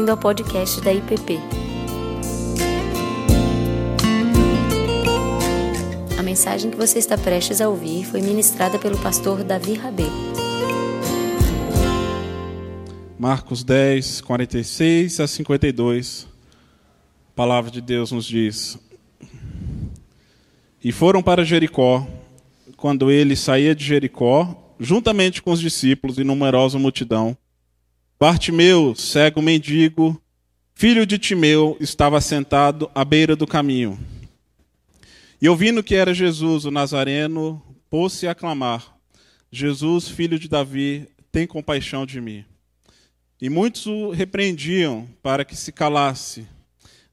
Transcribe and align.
bem-vindo 0.00 0.12
ao 0.12 0.16
podcast 0.16 0.80
da 0.80 0.92
IPP. 0.94 1.38
A 6.18 6.22
mensagem 6.22 6.70
que 6.70 6.76
você 6.76 6.98
está 6.98 7.18
prestes 7.18 7.60
a 7.60 7.68
ouvir 7.68 8.04
foi 8.06 8.22
ministrada 8.22 8.78
pelo 8.78 8.96
pastor 8.98 9.44
Davi 9.44 9.74
Rabê. 9.74 10.04
Marcos 13.18 13.62
10, 13.62 14.22
46 14.22 15.20
a 15.20 15.26
52. 15.26 16.26
A 17.28 17.36
palavra 17.36 17.70
de 17.70 17.82
Deus 17.82 18.10
nos 18.10 18.24
diz: 18.24 18.78
E 20.82 20.92
foram 20.92 21.22
para 21.22 21.44
Jericó. 21.44 22.06
Quando 22.76 23.10
ele 23.10 23.36
saía 23.36 23.74
de 23.74 23.84
Jericó, 23.84 24.74
juntamente 24.78 25.42
com 25.42 25.52
os 25.52 25.60
discípulos 25.60 26.16
e 26.16 26.24
numerosa 26.24 26.78
multidão, 26.78 27.36
Bartimeu, 28.22 28.94
cego 28.94 29.40
mendigo, 29.40 30.20
filho 30.74 31.06
de 31.06 31.16
Timeu, 31.16 31.78
estava 31.80 32.20
sentado 32.20 32.90
à 32.94 33.02
beira 33.02 33.34
do 33.34 33.46
caminho. 33.46 33.98
E 35.40 35.48
ouvindo 35.48 35.82
que 35.82 35.94
era 35.94 36.12
Jesus, 36.12 36.66
o 36.66 36.70
Nazareno, 36.70 37.62
pôs-se 37.88 38.28
a 38.28 38.34
clamar: 38.34 38.94
Jesus, 39.50 40.06
filho 40.06 40.38
de 40.38 40.50
Davi, 40.50 41.08
tem 41.32 41.46
compaixão 41.46 42.04
de 42.04 42.20
mim. 42.20 42.44
E 43.40 43.48
muitos 43.48 43.86
o 43.86 44.10
repreendiam 44.10 45.08
para 45.22 45.42
que 45.42 45.56
se 45.56 45.72
calasse. 45.72 46.46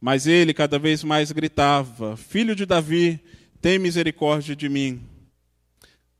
Mas 0.01 0.27
ele 0.27 0.53
cada 0.53 0.77
vez 0.77 1.05
mais 1.05 1.31
gritava: 1.31 2.17
Filho 2.17 2.53
de 2.53 2.65
Davi, 2.65 3.17
tem 3.61 3.79
misericórdia 3.79 4.53
de 4.53 4.67
mim. 4.67 5.01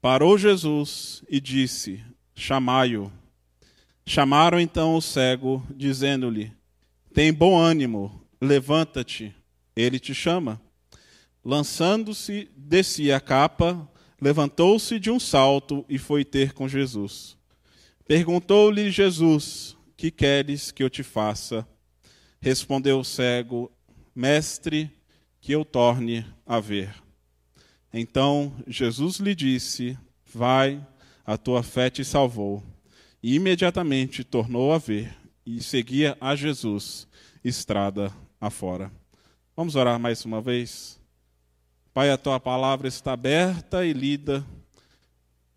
Parou 0.02 0.38
Jesus 0.38 1.26
e 1.30 1.42
disse: 1.42 2.02
Chamai-o. 2.34 3.12
Chamaram 4.10 4.58
então 4.58 4.96
o 4.96 5.02
cego, 5.02 5.62
dizendo-lhe: 5.70 6.54
Tem 7.14 7.34
bom 7.34 7.60
ânimo, 7.60 8.26
levanta-te, 8.40 9.36
ele 9.76 10.00
te 10.00 10.16
chama. 10.16 10.62
Lançando-se, 11.44 12.50
descia 12.56 13.18
a 13.18 13.20
capa, 13.20 13.86
levantou-se 14.22 14.98
de 14.98 15.12
um 15.12 15.20
salto 15.20 15.84
e 15.90 15.98
foi 15.98 16.24
ter 16.24 16.54
com 16.54 16.70
Jesus. 16.70 17.38
Perguntou-lhe 18.08 18.90
Jesus: 18.90 19.76
Que 19.98 20.10
queres 20.10 20.72
que 20.72 20.82
eu 20.82 20.90
te 20.90 21.04
faça? 21.04 21.68
Respondeu 22.40 23.02
o 23.02 23.04
cego: 23.04 23.70
Mestre, 24.16 24.90
que 25.42 25.52
eu 25.52 25.66
torne 25.66 26.26
a 26.46 26.62
ver. 26.62 26.96
Então 27.94 28.56
Jesus 28.66 29.18
lhe 29.18 29.36
disse: 29.36 30.00
Vai, 30.34 30.82
a 31.26 31.38
tua 31.38 31.62
fé 31.62 31.90
te 31.90 32.06
salvou. 32.06 32.64
E 33.28 33.36
imediatamente 33.36 34.24
tornou 34.24 34.72
a 34.72 34.78
ver 34.78 35.14
e 35.46 35.62
seguia 35.62 36.18
a 36.22 36.34
Jesus, 36.34 37.06
estrada 37.44 38.10
afora. 38.40 38.90
Vamos 39.54 39.76
orar 39.76 40.00
mais 40.00 40.24
uma 40.24 40.40
vez? 40.40 40.98
Pai, 41.94 42.10
a 42.10 42.18
tua 42.18 42.40
palavra 42.40 42.88
está 42.88 43.12
aberta 43.12 43.86
e 43.86 43.92
lida, 43.92 44.46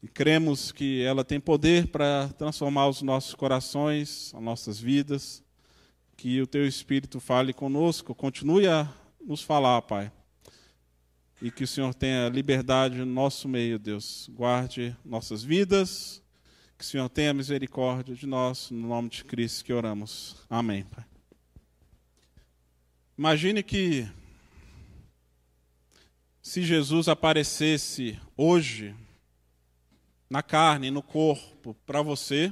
e 0.02 0.08
cremos 0.08 0.72
que 0.72 1.00
ela 1.04 1.24
tem 1.24 1.38
poder 1.38 1.86
para 1.86 2.28
transformar 2.36 2.88
os 2.88 3.02
nossos 3.02 3.34
corações, 3.34 4.34
as 4.34 4.42
nossas 4.42 4.80
vidas. 4.80 5.40
Que 6.16 6.42
o 6.42 6.48
teu 6.48 6.66
Espírito 6.66 7.20
fale 7.20 7.52
conosco, 7.52 8.16
continue 8.16 8.66
a 8.66 8.92
nos 9.24 9.42
falar, 9.42 9.80
Pai. 9.82 10.10
E 11.40 11.52
que 11.52 11.62
o 11.62 11.68
Senhor 11.68 11.94
tenha 11.94 12.28
liberdade 12.30 12.96
no 12.96 13.06
nosso 13.06 13.48
meio, 13.48 13.78
Deus. 13.78 14.28
Guarde 14.34 14.96
nossas 15.04 15.44
vidas, 15.44 16.20
que 16.80 16.84
o 16.86 16.88
Senhor 16.88 17.10
tenha 17.10 17.34
misericórdia 17.34 18.14
de 18.14 18.26
nós, 18.26 18.70
no 18.70 18.88
nome 18.88 19.10
de 19.10 19.22
Cristo 19.22 19.62
que 19.66 19.70
oramos. 19.70 20.46
Amém, 20.48 20.82
Pai. 20.82 21.04
Imagine 23.18 23.62
que 23.62 24.08
se 26.40 26.62
Jesus 26.62 27.06
aparecesse 27.06 28.18
hoje, 28.34 28.96
na 30.30 30.42
carne, 30.42 30.90
no 30.90 31.02
corpo, 31.02 31.76
para 31.84 32.00
você, 32.00 32.50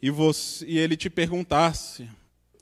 e, 0.00 0.08
você, 0.08 0.64
e 0.64 0.78
ele 0.78 0.96
te 0.96 1.10
perguntasse, 1.10 2.08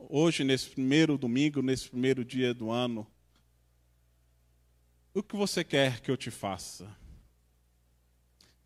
hoje, 0.08 0.42
nesse 0.42 0.70
primeiro 0.70 1.18
domingo, 1.18 1.60
nesse 1.60 1.90
primeiro 1.90 2.24
dia 2.24 2.54
do 2.54 2.70
ano, 2.70 3.06
o 5.12 5.22
que 5.22 5.36
você 5.36 5.62
quer 5.62 6.00
que 6.00 6.10
eu 6.10 6.16
te 6.16 6.30
faça? 6.30 7.03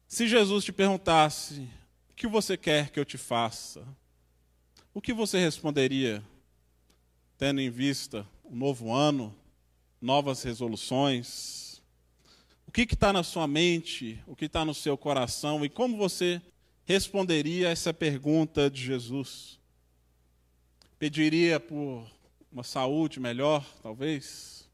Se 0.08 0.26
Jesus 0.26 0.64
te 0.64 0.72
perguntasse: 0.72 1.69
O 2.10 2.14
que 2.14 2.26
você 2.26 2.56
quer 2.56 2.91
que 2.91 2.98
eu 2.98 3.04
te 3.04 3.19
faça? 3.19 3.86
O 4.94 5.02
que 5.02 5.12
você 5.12 5.38
responderia, 5.38 6.24
tendo 7.36 7.60
em 7.60 7.69
vista 7.69 8.26
o 8.42 8.54
um 8.54 8.56
novo 8.56 8.91
ano, 8.91 9.36
novas 10.00 10.42
resoluções? 10.42 11.82
O 12.66 12.72
que 12.72 12.82
está 12.82 13.12
na 13.12 13.22
sua 13.22 13.46
mente, 13.46 14.19
o 14.26 14.34
que 14.34 14.46
está 14.46 14.64
no 14.64 14.74
seu 14.74 14.96
coração 14.96 15.62
e 15.62 15.69
como 15.69 15.98
você 15.98 16.40
responderia 16.86 17.69
a 17.69 17.70
essa 17.70 17.92
pergunta 17.92 18.70
de 18.70 18.82
Jesus? 18.82 19.58
Pediria 20.98 21.60
por 21.60 22.10
uma 22.50 22.62
saúde 22.64 23.20
melhor, 23.20 23.64
talvez? 23.82 24.66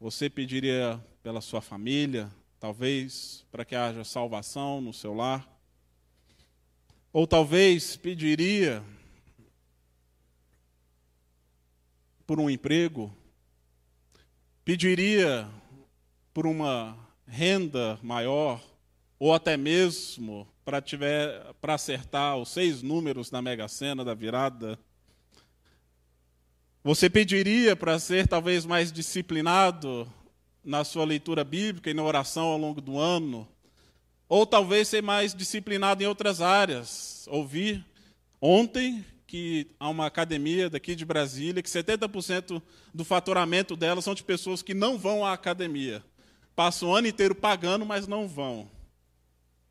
Você 0.00 0.28
pediria 0.28 1.02
pela 1.22 1.40
sua 1.40 1.60
família, 1.60 2.30
talvez 2.60 3.44
para 3.50 3.64
que 3.64 3.74
haja 3.74 4.04
salvação 4.04 4.80
no 4.80 4.92
seu 4.92 5.14
lar. 5.14 5.48
Ou 7.12 7.26
talvez 7.26 7.96
pediria 7.96 8.82
por 12.26 12.38
um 12.38 12.50
emprego, 12.50 13.10
pediria 14.64 15.48
por 16.34 16.46
uma 16.46 16.96
renda 17.26 17.98
maior, 18.02 18.62
ou 19.18 19.32
até 19.32 19.56
mesmo 19.56 20.46
para 20.64 20.82
tiver 20.82 21.54
para 21.54 21.74
acertar 21.74 22.36
os 22.36 22.50
seis 22.50 22.82
números 22.82 23.30
na 23.30 23.40
Mega 23.40 23.66
Sena 23.66 24.04
da 24.04 24.12
virada. 24.12 24.78
Você 26.84 27.08
pediria 27.08 27.74
para 27.74 27.98
ser 27.98 28.28
talvez 28.28 28.64
mais 28.66 28.92
disciplinado 28.92 30.06
na 30.68 30.84
sua 30.84 31.06
leitura 31.06 31.44
bíblica 31.44 31.90
e 31.90 31.94
na 31.94 32.02
oração 32.02 32.48
ao 32.48 32.58
longo 32.58 32.78
do 32.82 32.98
ano, 32.98 33.48
ou 34.28 34.44
talvez 34.44 34.86
ser 34.86 35.02
mais 35.02 35.34
disciplinado 35.34 36.02
em 36.02 36.06
outras 36.06 36.42
áreas. 36.42 37.26
Ouvi 37.30 37.82
ontem 38.38 39.02
que 39.26 39.66
há 39.80 39.88
uma 39.88 40.04
academia 40.04 40.68
daqui 40.68 40.94
de 40.94 41.06
Brasília 41.06 41.62
que 41.62 41.70
70% 41.70 42.60
do 42.92 43.02
faturamento 43.02 43.74
dela 43.74 44.02
são 44.02 44.14
de 44.14 44.22
pessoas 44.22 44.60
que 44.60 44.74
não 44.74 44.98
vão 44.98 45.24
à 45.24 45.32
academia. 45.32 46.04
Passam 46.54 46.90
o 46.90 46.94
ano 46.94 47.08
inteiro 47.08 47.34
pagando, 47.34 47.86
mas 47.86 48.06
não 48.06 48.28
vão. 48.28 48.68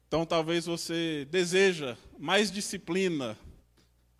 Então 0.07 0.25
talvez 0.25 0.65
você 0.65 1.27
deseja 1.29 1.95
mais 2.17 2.51
disciplina. 2.51 3.37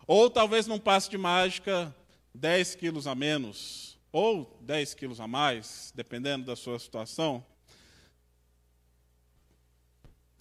Ou 0.06 0.30
talvez 0.30 0.68
num 0.68 0.78
passe 0.78 1.10
de 1.10 1.18
mágica 1.18 1.92
10 2.32 2.76
quilos 2.76 3.08
a 3.08 3.16
menos 3.16 3.87
ou 4.12 4.58
10 4.62 4.94
quilos 4.94 5.20
a 5.20 5.26
mais, 5.26 5.92
dependendo 5.94 6.46
da 6.46 6.56
sua 6.56 6.78
situação. 6.78 7.44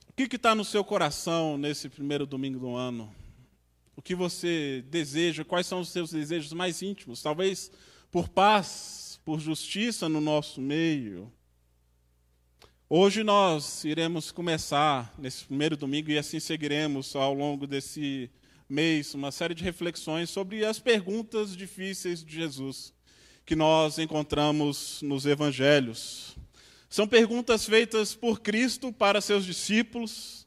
O 0.09 0.13
que 0.13 0.35
está 0.35 0.55
no 0.55 0.65
seu 0.65 0.83
coração 0.83 1.57
nesse 1.57 1.89
primeiro 1.89 2.25
domingo 2.25 2.59
do 2.59 2.75
ano? 2.75 3.13
O 3.95 4.01
que 4.01 4.15
você 4.15 4.83
deseja? 4.89 5.43
Quais 5.43 5.67
são 5.67 5.81
os 5.81 5.89
seus 5.89 6.11
desejos 6.11 6.53
mais 6.53 6.81
íntimos? 6.81 7.21
Talvez 7.21 7.71
por 8.09 8.29
paz, 8.29 9.19
por 9.23 9.39
justiça 9.39 10.09
no 10.09 10.21
nosso 10.21 10.61
meio. 10.61 11.31
Hoje 12.89 13.21
nós 13.21 13.83
iremos 13.83 14.31
começar, 14.31 15.13
nesse 15.19 15.43
primeiro 15.43 15.75
domingo, 15.75 16.09
e 16.09 16.17
assim 16.17 16.39
seguiremos 16.39 17.15
ao 17.15 17.33
longo 17.33 17.67
desse 17.67 18.31
mês, 18.67 19.13
uma 19.13 19.31
série 19.31 19.53
de 19.53 19.63
reflexões 19.63 20.29
sobre 20.29 20.65
as 20.65 20.79
perguntas 20.79 21.55
difíceis 21.55 22.23
de 22.23 22.33
Jesus 22.33 22.96
que 23.47 23.55
nós 23.55 23.97
encontramos 23.97 25.01
nos 25.01 25.25
evangelhos. 25.25 26.35
São 26.89 27.07
perguntas 27.07 27.65
feitas 27.65 28.13
por 28.13 28.41
Cristo 28.41 28.91
para 28.91 29.21
seus 29.21 29.45
discípulos, 29.45 30.45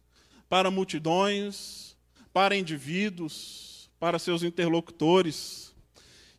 para 0.50 0.70
multidões, 0.70 1.96
para 2.30 2.54
indivíduos, 2.54 3.88
para 3.98 4.18
seus 4.18 4.42
interlocutores. 4.42 5.74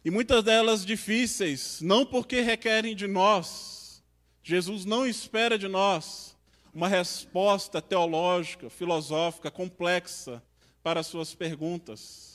E 0.06 0.12
muitas 0.12 0.44
delas 0.44 0.86
difíceis, 0.86 1.82
não 1.82 2.06
porque 2.06 2.42
requerem 2.42 2.96
de 2.96 3.08
nós. 3.08 4.04
Jesus 4.44 4.86
não 4.86 5.08
espera 5.08 5.58
de 5.58 5.68
nós 5.68 6.38
uma 6.72 6.88
resposta 6.88 7.82
teológica, 7.82 8.70
filosófica, 8.70 9.50
complexa 9.50 10.44
para 10.84 11.02
suas 11.02 11.34
perguntas 11.34 12.31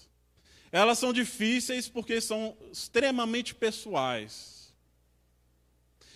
elas 0.77 0.99
são 0.99 1.13
difíceis 1.13 1.89
porque 1.89 2.21
são 2.21 2.57
extremamente 2.71 3.55
pessoais. 3.55 4.75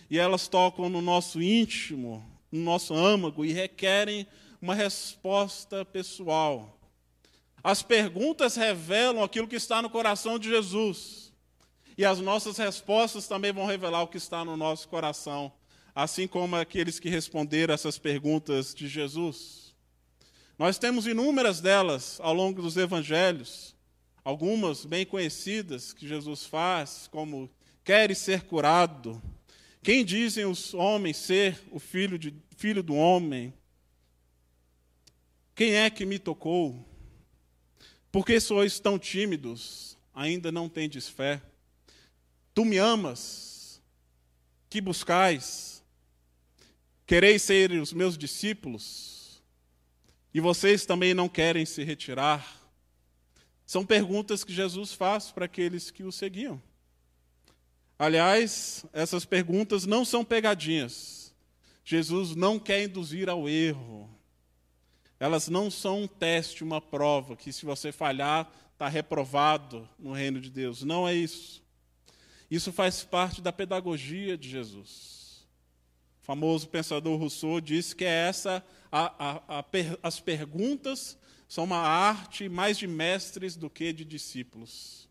E 0.09 0.19
elas 0.19 0.47
tocam 0.47 0.89
no 0.89 1.01
nosso 1.01 1.41
íntimo, 1.41 2.23
no 2.51 2.59
nosso 2.59 2.93
âmago 2.93 3.43
e 3.43 3.51
requerem 3.51 4.27
uma 4.61 4.75
resposta 4.75 5.83
pessoal. 5.83 6.79
As 7.63 7.81
perguntas 7.81 8.55
revelam 8.55 9.23
aquilo 9.23 9.47
que 9.47 9.55
está 9.55 9.81
no 9.81 9.89
coração 9.89 10.37
de 10.37 10.49
Jesus. 10.49 11.33
E 11.97 12.05
as 12.05 12.19
nossas 12.19 12.57
respostas 12.57 13.27
também 13.27 13.51
vão 13.51 13.65
revelar 13.65 14.03
o 14.03 14.07
que 14.07 14.17
está 14.17 14.45
no 14.45 14.55
nosso 14.55 14.87
coração, 14.87 15.51
assim 15.93 16.27
como 16.27 16.55
aqueles 16.55 16.99
que 16.99 17.09
responderam 17.09 17.73
essas 17.73 17.97
perguntas 17.97 18.73
de 18.75 18.87
Jesus. 18.87 19.75
Nós 20.57 20.77
temos 20.77 21.07
inúmeras 21.07 21.61
delas 21.61 22.19
ao 22.21 22.33
longo 22.33 22.61
dos 22.61 22.77
evangelhos, 22.77 23.75
algumas 24.23 24.85
bem 24.85 25.05
conhecidas 25.05 25.93
que 25.93 26.07
Jesus 26.07 26.45
faz, 26.45 27.07
como 27.07 27.49
queres 27.83 28.17
ser 28.17 28.43
curado? 28.43 29.21
Quem 29.83 30.05
dizem 30.05 30.45
os 30.45 30.73
homens 30.73 31.17
ser 31.17 31.59
o 31.71 31.79
filho, 31.79 32.17
de, 32.17 32.33
filho 32.55 32.83
do 32.83 32.93
homem? 32.93 33.53
Quem 35.55 35.73
é 35.73 35.89
que 35.89 36.05
me 36.05 36.19
tocou? 36.19 36.87
Por 38.11 38.25
que 38.25 38.39
sois 38.39 38.79
tão 38.79 38.99
tímidos? 38.99 39.97
Ainda 40.13 40.51
não 40.51 40.69
tendes 40.69 41.07
fé? 41.07 41.41
Tu 42.53 42.63
me 42.63 42.77
amas? 42.77 43.81
Que 44.69 44.79
buscais? 44.79 45.83
Quereis 47.07 47.41
ser 47.41 47.71
os 47.71 47.91
meus 47.91 48.17
discípulos? 48.17 49.41
E 50.33 50.39
vocês 50.39 50.85
também 50.85 51.13
não 51.13 51.27
querem 51.27 51.65
se 51.65 51.83
retirar? 51.83 52.60
São 53.71 53.85
perguntas 53.85 54.43
que 54.43 54.51
Jesus 54.51 54.91
faz 54.91 55.31
para 55.31 55.45
aqueles 55.45 55.89
que 55.89 56.03
o 56.03 56.11
seguiam. 56.11 56.61
Aliás, 57.97 58.85
essas 58.91 59.23
perguntas 59.23 59.85
não 59.85 60.03
são 60.03 60.25
pegadinhas. 60.25 61.33
Jesus 61.81 62.35
não 62.35 62.59
quer 62.59 62.83
induzir 62.83 63.29
ao 63.29 63.47
erro. 63.47 64.09
Elas 65.17 65.47
não 65.47 65.71
são 65.71 66.01
um 66.01 66.07
teste, 66.07 66.65
uma 66.65 66.81
prova, 66.81 67.37
que 67.37 67.53
se 67.53 67.65
você 67.65 67.93
falhar, 67.93 68.51
está 68.73 68.89
reprovado 68.89 69.87
no 69.97 70.11
reino 70.11 70.41
de 70.41 70.49
Deus. 70.49 70.83
Não 70.83 71.07
é 71.07 71.13
isso. 71.13 71.63
Isso 72.49 72.73
faz 72.73 73.05
parte 73.05 73.41
da 73.41 73.53
pedagogia 73.53 74.37
de 74.37 74.49
Jesus. 74.49 75.47
O 76.21 76.25
famoso 76.25 76.67
pensador 76.67 77.17
Rousseau 77.17 77.61
disse 77.61 77.95
que 77.95 78.03
é 78.03 78.27
essa 78.27 78.61
a, 78.91 79.39
a, 79.47 79.59
a, 79.59 79.65
as 80.03 80.19
perguntas 80.19 81.17
são 81.51 81.65
uma 81.65 81.79
arte 81.79 82.47
mais 82.47 82.77
de 82.77 82.87
mestres 82.87 83.57
do 83.57 83.69
que 83.69 83.91
de 83.91 84.05
discípulos. 84.05 85.09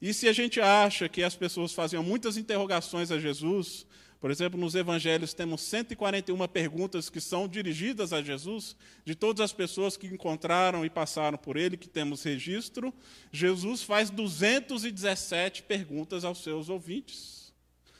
E 0.00 0.14
se 0.14 0.28
a 0.28 0.32
gente 0.32 0.60
acha 0.60 1.08
que 1.08 1.24
as 1.24 1.34
pessoas 1.34 1.72
faziam 1.72 2.04
muitas 2.04 2.36
interrogações 2.36 3.10
a 3.10 3.18
Jesus, 3.18 3.84
por 4.20 4.30
exemplo, 4.30 4.60
nos 4.60 4.76
evangelhos 4.76 5.34
temos 5.34 5.62
141 5.62 6.46
perguntas 6.46 7.10
que 7.10 7.20
são 7.20 7.48
dirigidas 7.48 8.12
a 8.12 8.22
Jesus, 8.22 8.76
de 9.04 9.16
todas 9.16 9.40
as 9.40 9.52
pessoas 9.52 9.96
que 9.96 10.06
encontraram 10.06 10.84
e 10.84 10.88
passaram 10.88 11.36
por 11.36 11.56
ele, 11.56 11.76
que 11.76 11.88
temos 11.88 12.22
registro, 12.22 12.94
Jesus 13.32 13.82
faz 13.82 14.08
217 14.08 15.64
perguntas 15.64 16.24
aos 16.24 16.44
seus 16.44 16.68
ouvintes. 16.68 17.52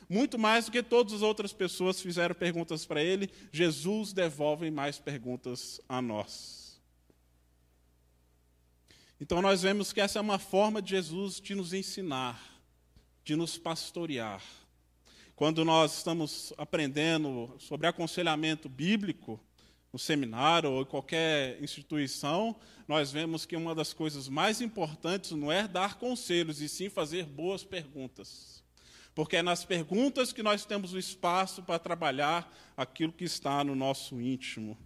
Muito 0.09 0.39
mais 0.39 0.67
do 0.67 0.71
que 0.71 0.85
todas 0.85 1.15
as 1.15 1.23
outras 1.23 1.53
pessoas 1.53 2.01
fizeram 2.01 2.33
perguntas 2.33 2.87
para 2.87 3.03
ele, 3.03 3.29
Jesus 3.51 4.13
devolve 4.13 4.71
mais 4.71 5.01
perguntas 5.01 5.81
a 5.89 6.01
nós. 6.01 6.60
Então 9.21 9.43
nós 9.43 9.63
vemos 9.63 9.93
que 9.93 10.01
essa 10.01 10.19
é 10.19 10.23
uma 10.23 10.39
forma 10.39 10.81
de 10.81 10.91
Jesus 10.91 11.41
de 11.41 11.55
nos 11.55 11.75
ensinar, 11.75 12.43
de 13.23 13.37
nos 13.37 13.59
pastorear. 13.59 14.43
Quando 15.37 15.63
nós 15.63 15.99
estamos 15.99 16.55
aprendendo 16.57 17.55
sobre 17.59 17.87
aconselhamento 17.87 18.69
bíblico, 18.69 19.39
no 19.93 19.99
seminário 19.99 20.71
ou 20.71 20.83
em 20.83 20.87
qualquer 20.87 21.63
instituição, 21.63 22.57
nós 22.87 23.11
vemos 23.11 23.45
que 23.45 23.57
uma 23.57 23.75
das 23.75 23.93
coisas 23.93 24.29
mais 24.29 24.61
importantes 24.61 25.33
não 25.33 25.51
é 25.51 25.67
dar 25.67 25.99
conselhos, 25.99 26.61
e 26.61 26.69
sim 26.69 26.89
fazer 26.89 27.27
boas 27.27 27.65
perguntas. 27.65 28.63
Porque 29.15 29.37
é 29.37 29.43
nas 29.43 29.65
perguntas 29.65 30.33
que 30.33 30.43
nós 30.43 30.65
temos 30.65 30.93
o 30.93 30.99
espaço 30.99 31.63
para 31.63 31.79
trabalhar 31.79 32.51
aquilo 32.77 33.13
que 33.13 33.25
está 33.25 33.65
no 33.65 33.75
nosso 33.75 34.21
íntimo. 34.21 34.79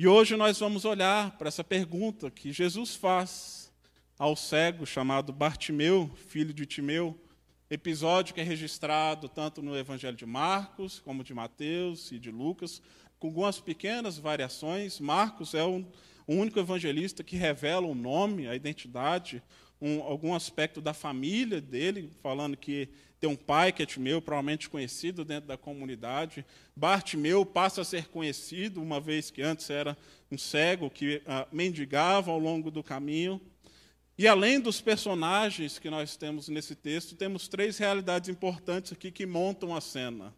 E 0.00 0.06
hoje 0.06 0.36
nós 0.36 0.60
vamos 0.60 0.84
olhar 0.84 1.36
para 1.38 1.48
essa 1.48 1.64
pergunta 1.64 2.30
que 2.30 2.52
Jesus 2.52 2.94
faz 2.94 3.72
ao 4.16 4.36
cego 4.36 4.86
chamado 4.86 5.32
Bartimeu, 5.32 6.08
filho 6.28 6.54
de 6.54 6.64
Timeu, 6.64 7.20
episódio 7.68 8.32
que 8.32 8.40
é 8.40 8.44
registrado 8.44 9.28
tanto 9.28 9.60
no 9.60 9.76
Evangelho 9.76 10.16
de 10.16 10.24
Marcos, 10.24 11.00
como 11.00 11.24
de 11.24 11.34
Mateus 11.34 12.12
e 12.12 12.18
de 12.20 12.30
Lucas, 12.30 12.80
com 13.18 13.26
algumas 13.26 13.58
pequenas 13.58 14.18
variações. 14.18 15.00
Marcos 15.00 15.52
é 15.52 15.64
o 15.64 15.84
único 16.28 16.60
evangelista 16.60 17.24
que 17.24 17.34
revela 17.34 17.88
o 17.88 17.92
nome, 17.92 18.46
a 18.46 18.54
identidade, 18.54 19.42
um, 19.80 20.02
algum 20.02 20.34
aspecto 20.34 20.80
da 20.80 20.92
família 20.92 21.60
dele, 21.60 22.10
falando 22.22 22.56
que 22.56 22.88
tem 23.20 23.28
um 23.28 23.36
pai 23.36 23.72
que 23.72 23.82
é 23.82 23.86
Timeu, 23.86 24.22
provavelmente 24.22 24.68
conhecido 24.68 25.24
dentro 25.24 25.48
da 25.48 25.56
comunidade. 25.56 26.44
Bartimeu 26.76 27.44
passa 27.44 27.80
a 27.80 27.84
ser 27.84 28.06
conhecido, 28.08 28.80
uma 28.80 29.00
vez 29.00 29.30
que 29.30 29.42
antes 29.42 29.68
era 29.70 29.96
um 30.30 30.38
cego 30.38 30.88
que 30.88 31.20
ah, 31.26 31.46
mendigava 31.50 32.30
ao 32.30 32.38
longo 32.38 32.70
do 32.70 32.82
caminho. 32.82 33.40
E 34.16 34.26
além 34.26 34.60
dos 34.60 34.80
personagens 34.80 35.78
que 35.78 35.90
nós 35.90 36.16
temos 36.16 36.48
nesse 36.48 36.74
texto, 36.74 37.16
temos 37.16 37.48
três 37.48 37.78
realidades 37.78 38.28
importantes 38.28 38.92
aqui 38.92 39.10
que 39.10 39.26
montam 39.26 39.74
a 39.74 39.80
cena: 39.80 40.32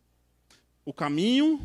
o 0.85 0.93
caminho, 0.93 1.61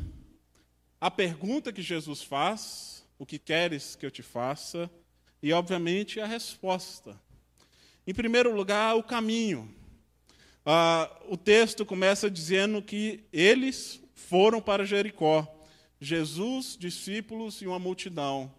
a 1.00 1.10
pergunta 1.10 1.72
que 1.72 1.81
Jesus 1.81 2.22
faz, 2.22 3.06
o 3.18 3.25
que 3.25 3.39
queres 3.39 3.95
que 3.95 4.06
eu 4.06 4.12
te 4.12 4.22
faça, 4.22 4.89
e, 5.42 5.54
obviamente, 5.54 6.19
a 6.19 6.25
resposta. 6.25 7.19
Em 8.07 8.13
primeiro 8.13 8.55
lugar, 8.55 8.95
o 8.95 9.03
caminho. 9.03 9.73
Ah, 10.65 11.09
o 11.27 11.35
texto 11.35 11.85
começa 11.85 12.29
dizendo 12.29 12.81
que 12.81 13.23
eles 13.33 13.99
foram 14.13 14.61
para 14.61 14.85
Jericó. 14.85 15.47
Jesus, 15.99 16.77
discípulos 16.79 17.61
e 17.61 17.67
uma 17.67 17.79
multidão. 17.79 18.51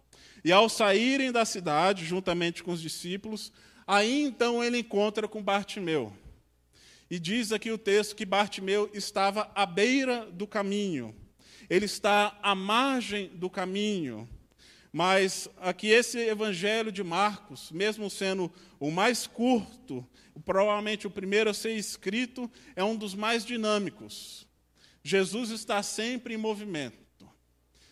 E 0.43 0.51
ao 0.51 0.67
saírem 0.67 1.31
da 1.31 1.45
cidade, 1.45 2.05
juntamente 2.05 2.63
com 2.63 2.71
os 2.71 2.81
discípulos, 2.81 3.51
aí 3.85 4.23
então 4.23 4.63
ele 4.63 4.79
encontra 4.79 5.27
com 5.27 5.41
Bartimeu. 5.41 6.13
E 7.09 7.17
diz 7.17 7.51
aqui 7.53 7.71
o 7.71 7.77
texto 7.77 8.15
que 8.15 8.25
Bartimeu 8.25 8.89
estava 8.93 9.49
à 9.55 9.65
beira 9.65 10.25
do 10.25 10.45
caminho. 10.45 11.15
Ele 11.69 11.85
está 11.85 12.37
à 12.41 12.53
margem 12.53 13.29
do 13.29 13.49
caminho. 13.49 14.27
Mas 14.97 15.47
aqui 15.57 15.89
esse 15.89 16.17
evangelho 16.17 16.91
de 16.91 17.03
Marcos, 17.03 17.71
mesmo 17.71 18.09
sendo 18.09 18.51
o 18.79 18.89
mais 18.89 19.27
curto, 19.27 20.03
provavelmente 20.43 21.05
o 21.05 21.11
primeiro 21.11 21.51
a 21.51 21.53
ser 21.53 21.75
escrito, 21.75 22.49
é 22.75 22.83
um 22.83 22.95
dos 22.95 23.13
mais 23.13 23.45
dinâmicos. 23.45 24.47
Jesus 25.03 25.51
está 25.51 25.83
sempre 25.83 26.33
em 26.33 26.37
movimento. 26.37 27.29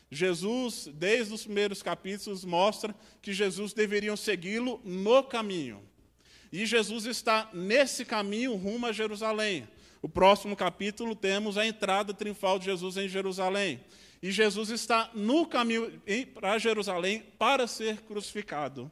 Jesus, 0.10 0.90
desde 0.96 1.32
os 1.32 1.44
primeiros 1.44 1.84
capítulos, 1.84 2.44
mostra 2.44 2.96
que 3.22 3.34
Jesus 3.34 3.72
deveriam 3.72 4.18
segui-lo 4.18 4.82
no 4.84 5.22
caminho. 5.22 5.84
E 6.52 6.66
Jesus 6.66 7.06
está 7.06 7.52
nesse 7.54 8.04
caminho 8.04 8.56
rumo 8.56 8.88
a 8.88 8.92
Jerusalém. 8.92 9.68
O 10.02 10.10
próximo 10.10 10.56
capítulo 10.56 11.16
temos 11.16 11.56
a 11.56 11.68
entrada 11.68 12.16
triunfal 12.16 12.58
de 12.58 12.66
Jesus 12.66 12.98
em 12.98 13.08
Jerusalém. 13.08 13.80
E 14.26 14.32
Jesus 14.32 14.72
está 14.72 15.12
no 15.14 15.46
caminho 15.46 16.02
para 16.34 16.58
Jerusalém 16.58 17.22
para 17.38 17.68
ser 17.68 18.02
crucificado. 18.02 18.92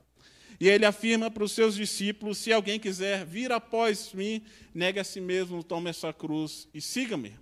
E 0.60 0.70
ele 0.70 0.86
afirma 0.86 1.32
para 1.32 1.44
os 1.44 1.54
seus 1.54 1.74
discípulos: 1.74 2.38
se 2.38 2.54
alguém 2.54 2.80
quiser 2.80 3.26
vir 3.26 3.52
após 3.52 4.14
mim, 4.14 4.44
negue 4.76 5.00
a 5.00 5.04
si 5.04 5.20
mesmo, 5.20 5.64
tome 5.64 5.90
essa 5.90 6.14
cruz 6.14 6.68
e 6.72 6.80
siga-me. 6.80 7.34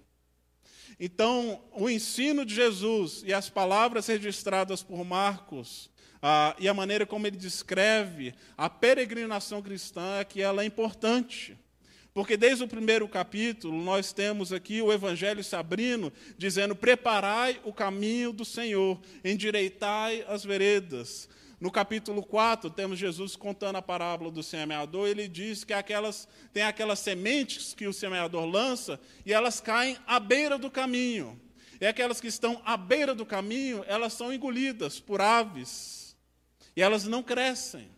Então, 0.97 1.61
o 1.73 1.89
ensino 1.89 2.45
de 2.45 2.55
Jesus 2.55 3.23
e 3.25 3.33
as 3.33 3.49
palavras 3.49 4.07
registradas 4.07 4.81
por 4.81 5.03
Marcos 5.03 5.89
ah, 6.21 6.55
e 6.57 6.69
a 6.69 6.73
maneira 6.73 7.05
como 7.05 7.27
ele 7.27 7.35
descreve 7.35 8.33
a 8.57 8.69
peregrinação 8.69 9.61
cristã 9.61 10.15
é 10.17 10.23
que 10.23 10.41
ela 10.41 10.63
é 10.63 10.65
importante. 10.65 11.59
Porque 12.13 12.35
desde 12.35 12.63
o 12.63 12.67
primeiro 12.67 13.07
capítulo 13.07 13.81
nós 13.81 14.11
temos 14.11 14.51
aqui 14.51 14.81
o 14.81 14.91
Evangelho 14.91 15.43
se 15.43 15.55
abrindo, 15.55 16.11
dizendo: 16.37 16.75
preparai 16.75 17.61
o 17.63 17.71
caminho 17.71 18.33
do 18.33 18.43
Senhor, 18.43 18.99
endireitai 19.23 20.25
as 20.27 20.43
veredas. 20.43 21.29
No 21.59 21.71
capítulo 21.71 22.23
4, 22.23 22.71
temos 22.71 22.97
Jesus 22.97 23.35
contando 23.35 23.75
a 23.75 23.83
parábola 23.83 24.31
do 24.31 24.41
semeador, 24.41 25.07
ele 25.07 25.27
diz 25.27 25.63
que 25.63 25.73
aquelas, 25.73 26.27
tem 26.51 26.63
aquelas 26.63 26.97
sementes 26.97 27.75
que 27.75 27.85
o 27.85 27.93
semeador 27.93 28.45
lança 28.45 28.99
e 29.23 29.31
elas 29.31 29.61
caem 29.61 29.95
à 30.07 30.19
beira 30.19 30.57
do 30.57 30.71
caminho. 30.71 31.39
E 31.79 31.85
aquelas 31.85 32.19
que 32.19 32.27
estão 32.27 32.59
à 32.65 32.75
beira 32.75 33.13
do 33.13 33.27
caminho, 33.27 33.85
elas 33.87 34.13
são 34.13 34.33
engolidas 34.33 34.99
por 34.99 35.21
aves. 35.21 36.15
E 36.75 36.81
elas 36.81 37.05
não 37.05 37.21
crescem. 37.21 37.89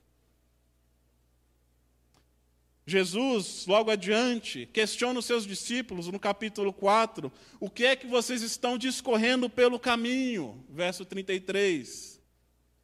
Jesus, 2.85 3.65
logo 3.65 3.89
adiante, 3.89 4.67
questiona 4.73 5.19
os 5.19 5.25
seus 5.25 5.47
discípulos 5.47 6.07
no 6.07 6.19
capítulo 6.19 6.73
4: 6.73 7.31
o 7.59 7.69
que 7.69 7.85
é 7.85 7.95
que 7.95 8.07
vocês 8.07 8.41
estão 8.41 8.77
discorrendo 8.77 9.49
pelo 9.49 9.79
caminho? 9.79 10.63
Verso 10.69 11.05
33. 11.05 12.21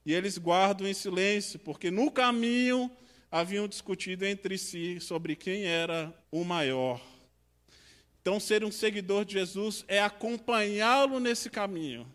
E 0.05 0.13
eles 0.13 0.37
guardam 0.37 0.87
em 0.87 0.93
silêncio, 0.93 1.59
porque 1.59 1.91
no 1.91 2.09
caminho 2.09 2.89
haviam 3.29 3.67
discutido 3.67 4.25
entre 4.25 4.57
si 4.57 4.99
sobre 4.99 5.35
quem 5.35 5.65
era 5.65 6.13
o 6.31 6.43
maior. 6.43 7.01
Então, 8.21 8.39
ser 8.39 8.63
um 8.63 8.71
seguidor 8.71 9.25
de 9.25 9.33
Jesus 9.33 9.83
é 9.87 10.01
acompanhá-lo 10.01 11.19
nesse 11.19 11.49
caminho. 11.49 12.07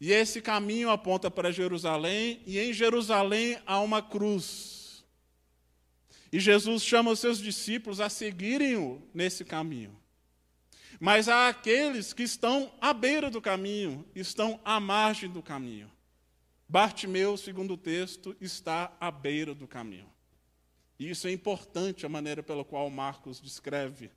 E 0.00 0.12
esse 0.12 0.40
caminho 0.40 0.90
aponta 0.90 1.30
para 1.30 1.52
Jerusalém, 1.52 2.40
e 2.46 2.58
em 2.58 2.72
Jerusalém 2.72 3.58
há 3.66 3.80
uma 3.80 4.02
cruz. 4.02 4.79
E 6.32 6.38
Jesus 6.38 6.82
chama 6.82 7.10
os 7.10 7.18
seus 7.18 7.38
discípulos 7.38 8.00
a 8.00 8.08
seguirem-o 8.08 9.02
nesse 9.12 9.44
caminho. 9.44 9.98
Mas 11.00 11.28
há 11.28 11.48
aqueles 11.48 12.12
que 12.12 12.22
estão 12.22 12.72
à 12.80 12.92
beira 12.92 13.30
do 13.30 13.40
caminho, 13.40 14.06
estão 14.14 14.60
à 14.64 14.78
margem 14.78 15.30
do 15.30 15.42
caminho. 15.42 15.90
Bartimeu, 16.68 17.36
segundo 17.36 17.74
o 17.74 17.76
texto, 17.76 18.36
está 18.40 18.96
à 19.00 19.10
beira 19.10 19.54
do 19.54 19.66
caminho. 19.66 20.08
E 20.98 21.10
isso 21.10 21.26
é 21.26 21.32
importante 21.32 22.04
a 22.04 22.08
maneira 22.08 22.42
pela 22.42 22.64
qual 22.64 22.88
Marcos 22.90 23.40
descreve. 23.40 24.10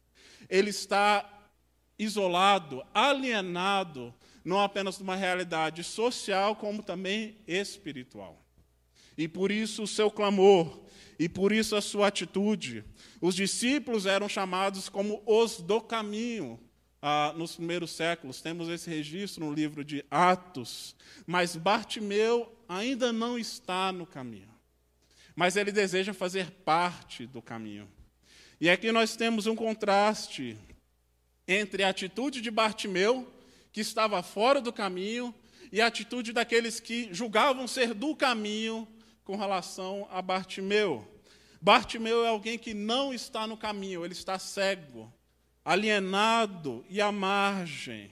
Ele 0.50 0.70
está 0.70 1.50
isolado, 1.98 2.84
alienado, 2.94 4.14
não 4.44 4.60
apenas 4.62 4.98
de 4.98 5.04
uma 5.04 5.16
realidade 5.16 5.84
social, 5.84 6.56
como 6.56 6.84
também 6.84 7.38
espiritual. 7.48 8.44
E 9.18 9.28
por 9.28 9.52
isso 9.52 9.84
o 9.84 9.88
seu 9.88 10.12
clamor, 10.12 10.83
e 11.18 11.28
por 11.30 11.52
isso 11.52 11.76
a 11.76 11.82
sua 11.82 12.08
atitude. 12.08 12.84
Os 13.22 13.36
discípulos 13.36 14.06
eram 14.06 14.30
chamados 14.30 14.90
como 14.90 15.22
os 15.26 15.62
do 15.62 15.82
caminho, 15.82 16.60
ah, 17.02 17.34
nos 17.36 17.56
primeiros 17.56 17.92
séculos. 17.92 18.42
Temos 18.42 18.70
esse 18.70 18.90
registro 18.90 19.46
no 19.46 19.54
livro 19.54 19.84
de 19.84 20.04
Atos. 20.10 20.96
Mas 21.26 21.56
Bartimeu 21.56 22.52
ainda 22.68 23.12
não 23.12 23.38
está 23.38 23.92
no 23.92 24.06
caminho 24.06 24.54
mas 25.36 25.56
ele 25.56 25.72
deseja 25.72 26.14
fazer 26.14 26.52
parte 26.64 27.26
do 27.26 27.42
caminho. 27.42 27.90
E 28.60 28.70
aqui 28.70 28.92
nós 28.92 29.16
temos 29.16 29.48
um 29.48 29.56
contraste 29.56 30.58
entre 31.48 31.84
a 31.84 31.90
atitude 31.90 32.40
de 32.40 32.52
Bartimeu, 32.52 33.32
que 33.72 33.82
estava 33.82 34.22
fora 34.22 34.62
do 34.62 34.72
caminho, 34.72 35.34
e 35.72 35.82
a 35.82 35.88
atitude 35.88 36.32
daqueles 36.32 36.80
que 36.80 37.10
julgavam 37.12 37.68
ser 37.68 37.94
do 37.94 38.16
caminho 38.16 38.88
com 39.24 39.36
relação 39.36 40.08
a 40.12 40.22
Bartimeu. 40.22 41.08
Bartimeu 41.62 42.26
é 42.26 42.28
alguém 42.28 42.58
que 42.58 42.74
não 42.74 43.14
está 43.14 43.48
no 43.48 43.56
caminho, 43.56 44.04
ele 44.04 44.14
está 44.14 44.38
cego, 44.38 45.12
alienado 45.64 46.86
e 46.90 47.00
à 47.00 47.12
margem. 47.12 48.12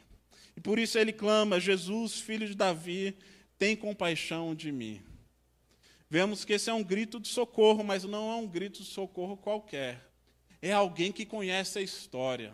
E 0.56 0.62
por 0.62 0.80
isso 0.80 0.98
ele 0.98 1.12
clama: 1.12 1.60
Jesus, 1.60 2.20
filho 2.20 2.48
de 2.48 2.56
Davi, 2.56 3.18
tem 3.58 3.76
compaixão 3.76 4.56
de 4.56 4.72
mim. 4.72 5.04
Vemos 6.10 6.44
que 6.44 6.54
esse 6.54 6.70
é 6.70 6.74
um 6.74 6.84
grito 6.84 7.20
de 7.20 7.28
socorro, 7.28 7.84
mas 7.84 8.04
não 8.04 8.32
é 8.32 8.36
um 8.36 8.48
grito 8.48 8.82
de 8.82 8.90
socorro 8.90 9.38
qualquer. 9.38 10.12
É 10.62 10.72
alguém 10.72 11.12
que 11.12 11.26
conhece 11.26 11.80
a 11.80 11.82
história, 11.82 12.54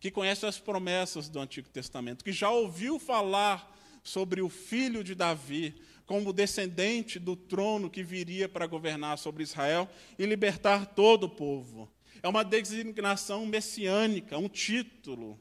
que 0.00 0.10
conhece 0.10 0.44
as 0.44 0.58
promessas 0.58 1.28
do 1.28 1.38
Antigo 1.38 1.68
Testamento, 1.68 2.24
que 2.24 2.32
já 2.32 2.50
ouviu 2.50 2.98
falar 2.98 3.72
sobre 4.02 4.42
o 4.42 4.48
filho 4.48 5.02
de 5.02 5.14
Davi 5.14 5.74
como 6.06 6.32
descendente 6.32 7.18
do 7.18 7.34
trono 7.34 7.90
que 7.90 8.02
viria 8.02 8.48
para 8.48 8.66
governar 8.66 9.18
sobre 9.18 9.42
Israel 9.42 9.88
e 10.18 10.26
libertar 10.26 10.86
todo 10.86 11.24
o 11.24 11.28
povo. 11.28 11.90
É 12.22 12.28
uma 12.28 12.44
designação 12.44 13.46
messiânica, 13.46 14.38
um 14.38 14.48
título. 14.48 15.40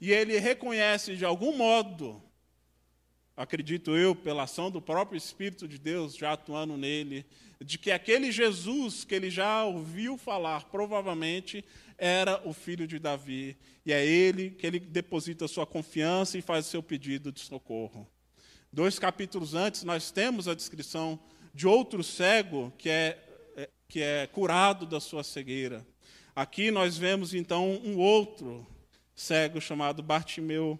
E 0.00 0.12
ele 0.12 0.38
reconhece 0.38 1.16
de 1.16 1.24
algum 1.24 1.56
modo 1.56 2.22
acredito 3.38 3.96
eu, 3.96 4.16
pela 4.16 4.42
ação 4.42 4.68
do 4.68 4.82
próprio 4.82 5.16
Espírito 5.16 5.68
de 5.68 5.78
Deus 5.78 6.16
já 6.16 6.32
atuando 6.32 6.76
nele, 6.76 7.24
de 7.64 7.78
que 7.78 7.92
aquele 7.92 8.32
Jesus 8.32 9.04
que 9.04 9.14
ele 9.14 9.30
já 9.30 9.64
ouviu 9.64 10.18
falar, 10.18 10.64
provavelmente 10.64 11.64
era 11.96 12.42
o 12.44 12.52
filho 12.52 12.84
de 12.84 12.98
Davi, 12.98 13.56
e 13.86 13.92
é 13.92 14.04
ele 14.04 14.50
que 14.50 14.66
ele 14.66 14.80
deposita 14.80 15.46
sua 15.46 15.64
confiança 15.64 16.36
e 16.36 16.42
faz 16.42 16.66
o 16.66 16.68
seu 16.68 16.82
pedido 16.82 17.30
de 17.30 17.40
socorro. 17.40 18.08
Dois 18.70 18.98
capítulos 18.98 19.54
antes, 19.54 19.82
nós 19.82 20.10
temos 20.10 20.46
a 20.46 20.54
descrição 20.54 21.18
de 21.54 21.66
outro 21.66 22.04
cego 22.04 22.70
que 22.76 22.90
é, 22.90 23.18
é 23.56 23.70
que 23.88 24.02
é 24.02 24.26
curado 24.26 24.84
da 24.84 25.00
sua 25.00 25.24
cegueira. 25.24 25.86
Aqui 26.36 26.70
nós 26.70 26.96
vemos 26.98 27.32
então 27.32 27.80
um 27.82 27.96
outro 27.96 28.66
cego 29.14 29.58
chamado 29.58 30.02
Bartimeu, 30.02 30.78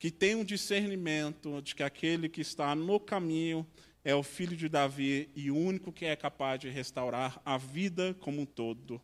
que 0.00 0.10
tem 0.10 0.34
um 0.34 0.44
discernimento 0.44 1.62
de 1.62 1.76
que 1.76 1.82
aquele 1.84 2.28
que 2.28 2.40
está 2.40 2.74
no 2.74 2.98
caminho 2.98 3.64
é 4.04 4.14
o 4.14 4.22
filho 4.22 4.56
de 4.56 4.68
Davi 4.68 5.30
e 5.36 5.48
o 5.48 5.56
único 5.56 5.92
que 5.92 6.06
é 6.06 6.16
capaz 6.16 6.60
de 6.60 6.68
restaurar 6.68 7.40
a 7.44 7.56
vida 7.56 8.14
como 8.20 8.40
um 8.40 8.46
todo. 8.46 9.00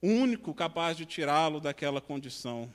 O 0.00 0.08
único 0.08 0.54
capaz 0.54 0.96
de 0.96 1.04
tirá-lo 1.04 1.60
daquela 1.60 2.00
condição. 2.00 2.72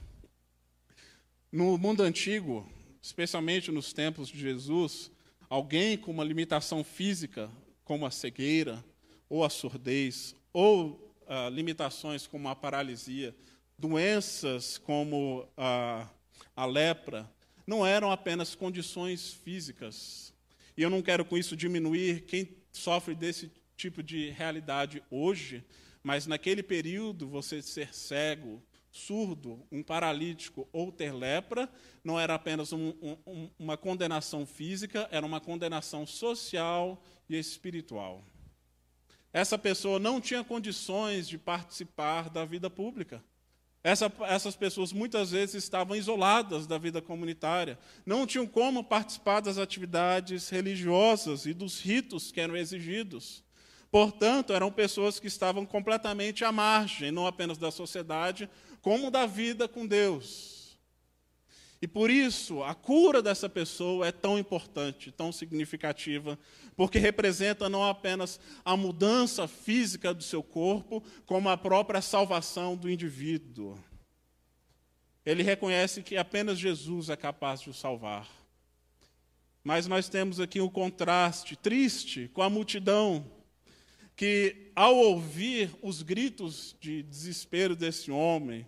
No 1.51 1.75
mundo 1.77 2.03
antigo, 2.03 2.69
especialmente 3.03 3.71
nos 3.71 3.93
tempos 3.93 4.27
de 4.27 4.39
Jesus, 4.39 5.11
alguém 5.47 5.95
com 5.95 6.09
uma 6.09 6.23
limitação 6.23 6.83
física, 6.83 7.51
como 7.85 8.07
a 8.07 8.11
cegueira, 8.11 8.83
ou 9.29 9.43
a 9.43 9.49
surdez, 9.49 10.35
ou 10.51 11.13
ah, 11.27 11.49
limitações 11.49 12.25
como 12.25 12.49
a 12.49 12.55
paralisia, 12.55 13.35
doenças 13.77 14.79
como 14.79 15.47
a 15.55 16.09
a 16.55 16.65
lepra, 16.65 17.29
não 17.65 17.85
eram 17.85 18.11
apenas 18.11 18.55
condições 18.55 19.33
físicas. 19.33 20.33
E 20.77 20.81
eu 20.81 20.89
não 20.89 21.01
quero 21.01 21.25
com 21.25 21.37
isso 21.37 21.55
diminuir 21.55 22.21
quem 22.21 22.49
sofre 22.71 23.15
desse 23.15 23.51
tipo 23.75 24.03
de 24.03 24.29
realidade 24.29 25.03
hoje, 25.09 25.63
mas 26.01 26.27
naquele 26.27 26.61
período 26.61 27.27
você 27.27 27.61
ser 27.61 27.93
cego, 27.93 28.61
surdo, 28.93 29.65
um 29.71 29.81
paralítico 29.81 30.69
ou 30.71 30.91
ter 30.91 31.11
lepra 31.11 31.67
não 32.03 32.19
era 32.19 32.35
apenas 32.35 32.71
um, 32.71 32.93
um, 33.25 33.49
uma 33.57 33.75
condenação 33.75 34.45
física, 34.45 35.09
era 35.11 35.25
uma 35.25 35.41
condenação 35.41 36.05
social 36.05 37.03
e 37.27 37.35
espiritual. 37.35 38.23
Essa 39.33 39.57
pessoa 39.57 39.97
não 39.97 40.21
tinha 40.21 40.43
condições 40.43 41.27
de 41.27 41.39
participar 41.39 42.29
da 42.29 42.45
vida 42.45 42.69
pública. 42.69 43.23
Essa, 43.83 44.09
essas 44.27 44.55
pessoas 44.55 44.93
muitas 44.93 45.31
vezes 45.31 45.55
estavam 45.55 45.95
isoladas 45.95 46.67
da 46.67 46.77
vida 46.77 47.01
comunitária, 47.01 47.77
não 48.05 48.27
tinham 48.27 48.45
como 48.45 48.83
participar 48.83 49.41
das 49.41 49.57
atividades 49.57 50.49
religiosas 50.49 51.47
e 51.47 51.53
dos 51.53 51.81
ritos 51.81 52.31
que 52.31 52.39
eram 52.39 52.55
exigidos. 52.55 53.43
Portanto, 53.93 54.53
eram 54.53 54.71
pessoas 54.71 55.19
que 55.19 55.27
estavam 55.27 55.67
completamente 55.67 56.43
à 56.43 56.51
margem, 56.51 57.11
não 57.11 57.27
apenas 57.27 57.59
da 57.59 57.69
sociedade, 57.69 58.49
como 58.83 59.09
da 59.09 59.25
vida 59.25 59.67
com 59.67 59.87
Deus. 59.87 60.77
E 61.81 61.87
por 61.87 62.09
isso, 62.09 62.61
a 62.63 62.75
cura 62.75 63.21
dessa 63.21 63.49
pessoa 63.49 64.07
é 64.07 64.11
tão 64.11 64.37
importante, 64.37 65.11
tão 65.11 65.31
significativa, 65.31 66.37
porque 66.75 66.99
representa 66.99 67.69
não 67.69 67.83
apenas 67.83 68.39
a 68.63 68.77
mudança 68.77 69.47
física 69.47 70.13
do 70.13 70.21
seu 70.21 70.43
corpo, 70.43 71.01
como 71.25 71.49
a 71.49 71.57
própria 71.57 72.01
salvação 72.01 72.75
do 72.75 72.89
indivíduo. 72.89 73.77
Ele 75.25 75.43
reconhece 75.43 76.03
que 76.03 76.17
apenas 76.17 76.59
Jesus 76.59 77.09
é 77.09 77.15
capaz 77.15 77.61
de 77.61 77.69
o 77.69 77.73
salvar. 77.73 78.29
Mas 79.63 79.87
nós 79.87 80.09
temos 80.09 80.41
aqui 80.41 80.59
um 80.59 80.69
contraste 80.69 81.55
triste 81.55 82.29
com 82.33 82.41
a 82.41 82.49
multidão, 82.49 83.25
que, 84.15 84.71
ao 84.75 84.95
ouvir 84.95 85.73
os 85.81 86.01
gritos 86.01 86.75
de 86.79 87.01
desespero 87.03 87.75
desse 87.75 88.11
homem, 88.11 88.67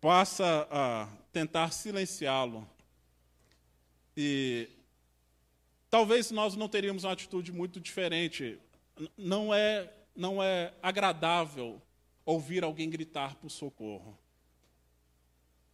passa 0.00 0.66
a 0.70 1.08
tentar 1.32 1.72
silenciá-lo. 1.72 2.68
E 4.16 4.68
talvez 5.90 6.30
nós 6.30 6.56
não 6.56 6.68
teríamos 6.68 7.04
uma 7.04 7.12
atitude 7.12 7.52
muito 7.52 7.80
diferente. 7.80 8.58
Não 9.16 9.54
é, 9.54 9.92
não 10.14 10.42
é 10.42 10.72
agradável 10.82 11.80
ouvir 12.24 12.64
alguém 12.64 12.90
gritar 12.90 13.36
por 13.36 13.50
socorro. 13.50 14.18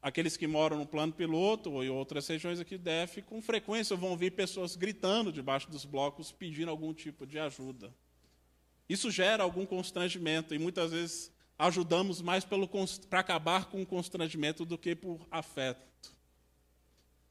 Aqueles 0.01 0.37
que 0.37 0.47
moram 0.47 0.79
no 0.79 0.87
plano 0.87 1.13
piloto 1.13 1.73
ou 1.73 1.83
em 1.83 1.89
outras 1.89 2.29
regiões 2.29 2.61
aqui 2.61 2.77
DF, 2.77 3.23
com 3.23 3.41
frequência 3.41 3.97
vão 3.97 4.11
ouvir 4.11 4.33
pessoas 4.33 4.77
gritando 4.77 5.33
debaixo 5.33 5.71
dos 5.71 5.87
blocos 5.87 6.31
pedindo 6.31 6.71
algum 6.71 6.93
tipo 6.93 7.27
de 7.27 7.39
ajuda. 7.39 7.93
Isso 8.87 9.11
gera 9.11 9.43
algum 9.43 9.65
constrangimento 9.65 10.55
e 10.55 10.59
muitas 10.59 10.93
vezes 10.93 11.33
ajudamos 11.59 12.21
mais 12.21 12.45
para 12.45 13.21
acabar 13.21 13.67
com 13.67 13.83
o 13.83 13.87
constrangimento 13.87 14.65
do 14.65 14.77
que 14.77 14.95
por 14.95 15.27
afeto. 15.31 15.85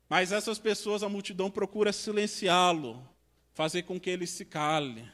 Mas 0.09 0.31
essas 0.31 0.59
pessoas, 0.59 1.03
a 1.03 1.09
multidão 1.09 1.49
procura 1.49 1.91
silenciá-lo, 1.91 3.07
fazer 3.53 3.83
com 3.83 3.99
que 3.99 4.09
ele 4.09 4.27
se 4.27 4.45
cale. 4.45 5.09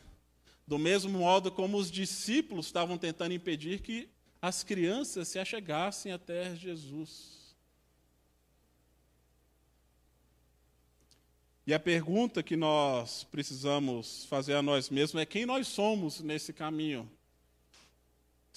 Do 0.68 0.78
mesmo 0.78 1.20
modo 1.20 1.52
como 1.52 1.78
os 1.78 1.90
discípulos 1.90 2.68
estavam 2.68 2.98
tentando 2.98 3.34
impedir 3.34 3.82
que 3.82 4.10
as 4.42 4.64
crianças 4.64 5.28
se 5.28 5.40
achegassem 5.40 6.12
até 6.12 6.56
Jesus. 6.56 7.40
E 11.66 11.74
a 11.74 11.80
pergunta 11.80 12.42
que 12.42 12.56
nós 12.56 13.24
precisamos 13.24 14.26
fazer 14.26 14.56
a 14.56 14.62
nós 14.62 14.90
mesmos 14.90 15.22
é 15.22 15.26
quem 15.26 15.46
nós 15.46 15.68
somos 15.68 16.20
nesse 16.20 16.52
caminho. 16.52 17.10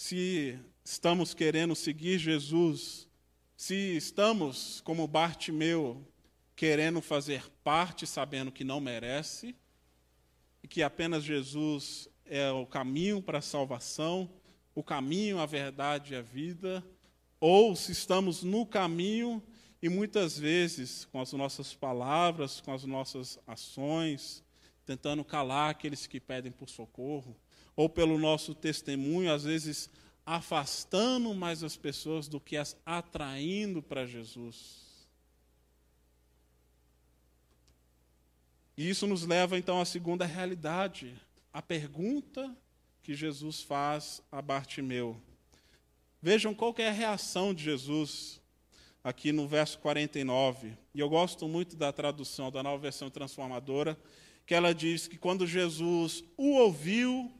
Se 0.04 0.58
estamos 0.84 1.32
querendo 1.32 1.76
seguir 1.76 2.18
Jesus, 2.18 3.08
se 3.56 3.96
estamos, 3.96 4.80
como 4.80 5.06
Bartimeu, 5.06 6.04
querendo 6.56 7.00
fazer 7.00 7.48
parte 7.62 8.04
sabendo 8.04 8.50
que 8.50 8.64
não 8.64 8.80
merece, 8.80 9.54
e 10.60 10.66
que 10.66 10.82
apenas 10.82 11.22
Jesus 11.22 12.08
é 12.26 12.50
o 12.50 12.66
caminho 12.66 13.22
para 13.22 13.38
a 13.38 13.40
salvação, 13.40 14.28
o 14.74 14.82
caminho, 14.82 15.38
a 15.38 15.46
verdade 15.46 16.14
e 16.14 16.16
a 16.16 16.20
vida, 16.20 16.84
ou 17.38 17.76
se 17.76 17.92
estamos 17.92 18.42
no 18.42 18.66
caminho 18.66 19.40
e 19.80 19.88
muitas 19.88 20.36
vezes, 20.36 21.04
com 21.04 21.20
as 21.20 21.32
nossas 21.32 21.74
palavras, 21.74 22.60
com 22.60 22.72
as 22.72 22.82
nossas 22.82 23.38
ações, 23.46 24.42
tentando 24.84 25.24
calar 25.24 25.70
aqueles 25.70 26.08
que 26.08 26.18
pedem 26.18 26.50
por 26.50 26.68
socorro, 26.68 27.36
ou 27.74 27.88
pelo 27.88 28.18
nosso 28.18 28.54
testemunho, 28.54 29.32
às 29.32 29.44
vezes 29.44 29.90
afastando 30.24 31.34
mais 31.34 31.62
as 31.62 31.76
pessoas 31.76 32.28
do 32.28 32.40
que 32.40 32.56
as 32.56 32.76
atraindo 32.86 33.82
para 33.82 34.06
Jesus. 34.06 34.82
E 38.76 38.88
isso 38.88 39.06
nos 39.06 39.26
leva 39.26 39.58
então 39.58 39.80
à 39.80 39.84
segunda 39.84 40.24
realidade, 40.24 41.14
a 41.52 41.60
pergunta 41.60 42.56
que 43.02 43.14
Jesus 43.14 43.60
faz 43.60 44.22
a 44.30 44.40
Bartimeu. 44.40 45.20
Vejam 46.20 46.54
qual 46.54 46.74
é 46.78 46.88
a 46.88 46.92
reação 46.92 47.52
de 47.52 47.64
Jesus 47.64 48.40
aqui 49.02 49.32
no 49.32 49.46
verso 49.48 49.78
49. 49.80 50.76
E 50.94 51.00
eu 51.00 51.08
gosto 51.08 51.48
muito 51.48 51.76
da 51.76 51.92
tradução 51.92 52.50
da 52.50 52.62
nova 52.62 52.78
versão 52.78 53.10
transformadora, 53.10 53.98
que 54.46 54.54
ela 54.54 54.72
diz 54.72 55.08
que 55.08 55.18
quando 55.18 55.46
Jesus 55.46 56.24
o 56.36 56.52
ouviu, 56.52 57.30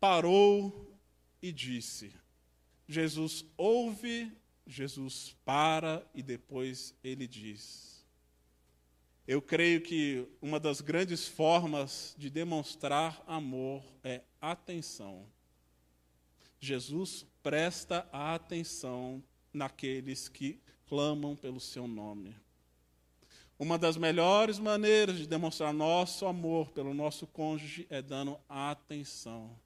parou 0.00 0.98
e 1.42 1.52
disse. 1.52 2.12
Jesus 2.88 3.44
ouve, 3.56 4.32
Jesus 4.66 5.36
para 5.44 6.04
e 6.14 6.22
depois 6.22 6.94
ele 7.04 7.28
diz. 7.28 8.04
Eu 9.26 9.40
creio 9.40 9.80
que 9.80 10.26
uma 10.42 10.58
das 10.58 10.80
grandes 10.80 11.28
formas 11.28 12.16
de 12.18 12.28
demonstrar 12.28 13.22
amor 13.28 13.84
é 14.02 14.22
atenção. 14.40 15.24
Jesus 16.58 17.24
presta 17.42 18.08
atenção 18.12 19.22
naqueles 19.52 20.28
que 20.28 20.60
clamam 20.86 21.36
pelo 21.36 21.60
seu 21.60 21.86
nome. 21.86 22.34
Uma 23.58 23.78
das 23.78 23.96
melhores 23.96 24.58
maneiras 24.58 25.18
de 25.18 25.26
demonstrar 25.26 25.72
nosso 25.72 26.26
amor 26.26 26.70
pelo 26.72 26.92
nosso 26.92 27.26
cônjuge 27.26 27.86
é 27.88 28.02
dando 28.02 28.40
atenção. 28.48 29.56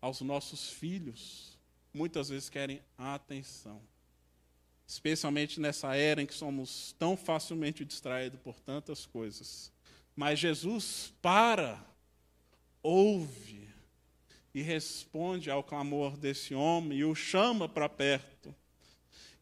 Aos 0.00 0.20
nossos 0.20 0.70
filhos, 0.70 1.58
muitas 1.92 2.28
vezes 2.28 2.48
querem 2.48 2.80
atenção. 2.96 3.80
Especialmente 4.86 5.58
nessa 5.60 5.96
era 5.96 6.22
em 6.22 6.26
que 6.26 6.34
somos 6.34 6.94
tão 6.98 7.16
facilmente 7.16 7.84
distraídos 7.84 8.40
por 8.40 8.60
tantas 8.60 9.04
coisas. 9.04 9.72
Mas 10.14 10.38
Jesus 10.38 11.12
para, 11.20 11.84
ouve 12.82 13.68
e 14.54 14.62
responde 14.62 15.50
ao 15.50 15.62
clamor 15.62 16.16
desse 16.16 16.54
homem 16.54 16.98
e 16.98 17.04
o 17.04 17.14
chama 17.14 17.68
para 17.68 17.88
perto. 17.88 18.54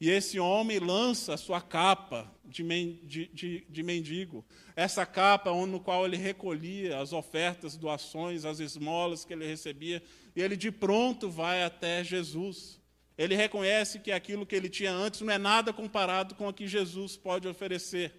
E 0.00 0.10
esse 0.10 0.40
homem 0.40 0.80
lança 0.80 1.34
a 1.34 1.36
sua 1.36 1.60
capa 1.60 2.28
de, 2.44 2.64
de, 3.32 3.64
de, 3.68 3.82
mendigo, 3.82 4.44
essa 4.74 5.06
capa 5.06 5.50
no 5.66 5.78
qual 5.78 6.04
ele 6.04 6.16
recolhia 6.16 6.98
as 6.98 7.12
ofertas, 7.12 7.76
doações, 7.76 8.44
as 8.44 8.58
esmolas 8.58 9.24
que 9.24 9.32
ele 9.32 9.46
recebia, 9.46 10.02
e 10.34 10.42
ele 10.42 10.56
de 10.56 10.70
pronto 10.70 11.30
vai 11.30 11.62
até 11.62 12.02
Jesus. 12.02 12.80
Ele 13.16 13.36
reconhece 13.36 14.00
que 14.00 14.10
aquilo 14.10 14.44
que 14.44 14.56
ele 14.56 14.68
tinha 14.68 14.92
antes 14.92 15.20
não 15.20 15.32
é 15.32 15.38
nada 15.38 15.72
comparado 15.72 16.34
com 16.34 16.48
o 16.48 16.52
que 16.52 16.66
Jesus 16.66 17.16
pode 17.16 17.46
oferecer. 17.46 18.12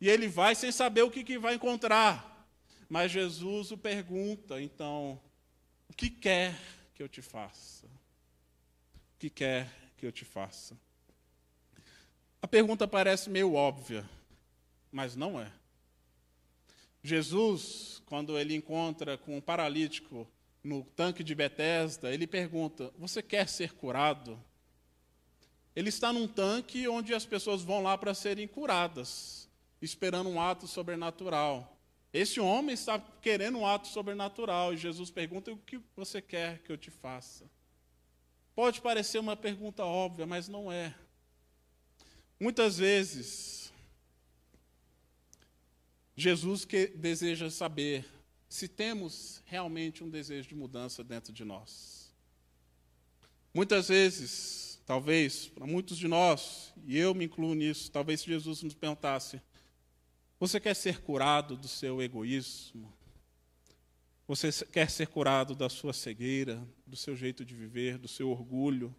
E 0.00 0.08
ele 0.08 0.26
vai 0.26 0.54
sem 0.54 0.72
saber 0.72 1.02
o 1.02 1.10
que, 1.10 1.22
que 1.22 1.38
vai 1.38 1.54
encontrar. 1.54 2.48
Mas 2.88 3.12
Jesus 3.12 3.70
o 3.70 3.78
pergunta, 3.78 4.60
então, 4.60 5.20
o 5.88 5.94
que 5.94 6.10
quer 6.10 6.58
que 6.94 7.02
eu 7.02 7.08
te 7.08 7.22
faça? 7.22 7.86
O 7.86 9.18
que 9.20 9.30
quer 9.30 9.70
que 9.96 10.04
eu 10.04 10.10
te 10.10 10.24
faça? 10.24 10.76
A 12.42 12.48
pergunta 12.48 12.88
parece 12.88 13.30
meio 13.30 13.54
óbvia, 13.54 14.04
mas 14.90 15.14
não 15.14 15.40
é. 15.40 15.50
Jesus, 17.04 18.02
quando 18.06 18.36
ele 18.36 18.54
encontra 18.54 19.16
com 19.16 19.36
um 19.36 19.40
paralítico 19.40 20.28
no 20.62 20.84
tanque 20.84 21.24
de 21.24 21.34
Betesda, 21.34 22.12
ele 22.12 22.26
pergunta: 22.26 22.92
Você 22.98 23.22
quer 23.22 23.48
ser 23.48 23.72
curado? 23.72 24.42
Ele 25.74 25.88
está 25.88 26.12
num 26.12 26.28
tanque 26.28 26.86
onde 26.86 27.14
as 27.14 27.24
pessoas 27.24 27.62
vão 27.62 27.82
lá 27.82 27.96
para 27.96 28.14
serem 28.14 28.46
curadas, 28.46 29.48
esperando 29.80 30.28
um 30.28 30.40
ato 30.40 30.66
sobrenatural. 30.66 31.78
Esse 32.12 32.38
homem 32.38 32.74
está 32.74 32.98
querendo 33.22 33.58
um 33.58 33.66
ato 33.66 33.88
sobrenatural 33.88 34.74
e 34.74 34.76
Jesus 34.76 35.10
pergunta: 35.10 35.50
O 35.50 35.56
que 35.56 35.80
você 35.96 36.20
quer 36.20 36.58
que 36.62 36.70
eu 36.70 36.76
te 36.76 36.90
faça? 36.90 37.50
Pode 38.54 38.82
parecer 38.82 39.18
uma 39.18 39.34
pergunta 39.34 39.84
óbvia, 39.84 40.26
mas 40.26 40.46
não 40.46 40.70
é. 40.70 40.94
Muitas 42.38 42.76
vezes, 42.76 43.72
Jesus 46.14 46.64
que 46.66 46.88
deseja 46.88 47.48
saber 47.48 48.04
se 48.52 48.68
temos 48.68 49.42
realmente 49.46 50.04
um 50.04 50.10
desejo 50.10 50.50
de 50.50 50.54
mudança 50.54 51.02
dentro 51.02 51.32
de 51.32 51.42
nós. 51.42 52.12
Muitas 53.54 53.88
vezes, 53.88 54.78
talvez, 54.84 55.48
para 55.48 55.66
muitos 55.66 55.96
de 55.96 56.06
nós, 56.06 56.74
e 56.84 56.98
eu 56.98 57.14
me 57.14 57.24
incluo 57.24 57.54
nisso, 57.54 57.90
talvez 57.90 58.20
se 58.20 58.26
Jesus 58.26 58.62
nos 58.62 58.74
perguntasse: 58.74 59.40
Você 60.38 60.60
quer 60.60 60.74
ser 60.74 61.00
curado 61.00 61.56
do 61.56 61.66
seu 61.66 62.02
egoísmo? 62.02 62.92
Você 64.28 64.52
quer 64.66 64.90
ser 64.90 65.06
curado 65.06 65.54
da 65.54 65.70
sua 65.70 65.94
cegueira, 65.94 66.62
do 66.86 66.96
seu 66.96 67.16
jeito 67.16 67.46
de 67.46 67.54
viver, 67.54 67.96
do 67.96 68.06
seu 68.06 68.28
orgulho, 68.28 68.94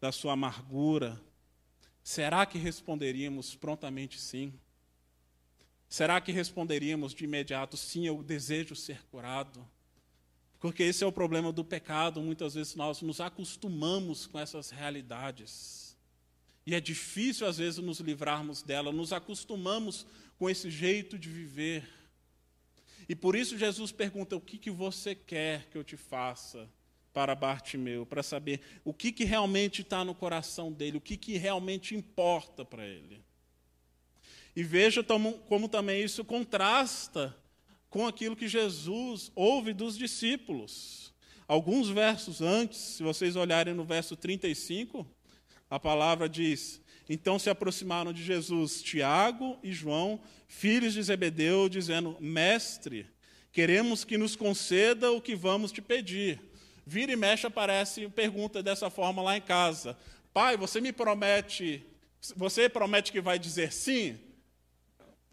da 0.00 0.12
sua 0.12 0.34
amargura, 0.34 1.20
Será 2.04 2.44
que 2.44 2.58
responderíamos 2.58 3.56
prontamente 3.56 4.20
sim? 4.20 4.52
Será 5.88 6.20
que 6.20 6.32
responderíamos 6.32 7.14
de 7.14 7.24
imediato 7.24 7.76
sim, 7.76 8.06
eu 8.06 8.22
desejo 8.22 8.74
ser 8.74 9.04
curado? 9.06 9.66
Porque 10.58 10.82
esse 10.82 11.04
é 11.04 11.06
o 11.06 11.12
problema 11.12 11.52
do 11.52 11.64
pecado, 11.64 12.22
muitas 12.22 12.54
vezes 12.54 12.74
nós 12.74 13.02
nos 13.02 13.20
acostumamos 13.20 14.26
com 14.26 14.38
essas 14.38 14.70
realidades. 14.70 15.96
E 16.66 16.74
é 16.74 16.80
difícil 16.80 17.46
às 17.46 17.58
vezes 17.58 17.78
nos 17.78 18.00
livrarmos 18.00 18.62
dela, 18.62 18.90
nos 18.90 19.12
acostumamos 19.12 20.06
com 20.38 20.48
esse 20.48 20.70
jeito 20.70 21.18
de 21.18 21.28
viver. 21.28 21.86
E 23.08 23.14
por 23.14 23.36
isso 23.36 23.58
Jesus 23.58 23.92
pergunta: 23.92 24.34
o 24.34 24.40
que, 24.40 24.56
que 24.56 24.70
você 24.70 25.14
quer 25.14 25.68
que 25.68 25.76
eu 25.76 25.84
te 25.84 25.96
faça? 25.96 26.68
para 27.14 27.36
Bartimeu, 27.36 28.04
para 28.04 28.24
saber 28.24 28.60
o 28.84 28.92
que, 28.92 29.12
que 29.12 29.24
realmente 29.24 29.82
está 29.82 30.04
no 30.04 30.16
coração 30.16 30.72
dele, 30.72 30.96
o 30.96 31.00
que, 31.00 31.16
que 31.16 31.38
realmente 31.38 31.94
importa 31.94 32.64
para 32.64 32.84
ele. 32.84 33.24
E 34.56 34.62
veja 34.62 35.04
como 35.48 35.68
também 35.68 36.02
isso 36.02 36.24
contrasta 36.24 37.36
com 37.90 38.06
aquilo 38.06 38.36
que 38.36 38.48
Jesus 38.48 39.30
ouve 39.34 39.72
dos 39.72 39.96
discípulos. 39.96 41.14
Alguns 41.46 41.88
versos 41.88 42.40
antes, 42.40 42.78
se 42.78 43.02
vocês 43.02 43.36
olharem 43.36 43.74
no 43.74 43.84
verso 43.84 44.16
35, 44.16 45.06
a 45.68 45.78
palavra 45.78 46.28
diz: 46.28 46.80
Então 47.08 47.38
se 47.38 47.50
aproximaram 47.50 48.12
de 48.12 48.22
Jesus 48.22 48.82
Tiago 48.82 49.58
e 49.62 49.72
João, 49.72 50.20
filhos 50.48 50.94
de 50.94 51.02
Zebedeu, 51.02 51.68
dizendo: 51.68 52.16
Mestre, 52.18 53.06
queremos 53.52 54.04
que 54.04 54.16
nos 54.16 54.34
conceda 54.34 55.12
o 55.12 55.20
que 55.20 55.34
vamos 55.34 55.70
te 55.70 55.82
pedir. 55.82 56.40
Vira 56.86 57.12
e 57.12 57.16
mexe 57.16 57.46
aparece 57.46 58.08
pergunta 58.08 58.62
dessa 58.62 58.90
forma 58.90 59.22
lá 59.22 59.36
em 59.36 59.40
casa. 59.40 59.96
Pai, 60.32 60.56
você 60.56 60.80
me 60.80 60.92
promete, 60.92 61.84
você 62.34 62.68
promete 62.68 63.12
que 63.12 63.20
vai 63.20 63.38
dizer 63.38 63.72
sim? 63.72 64.18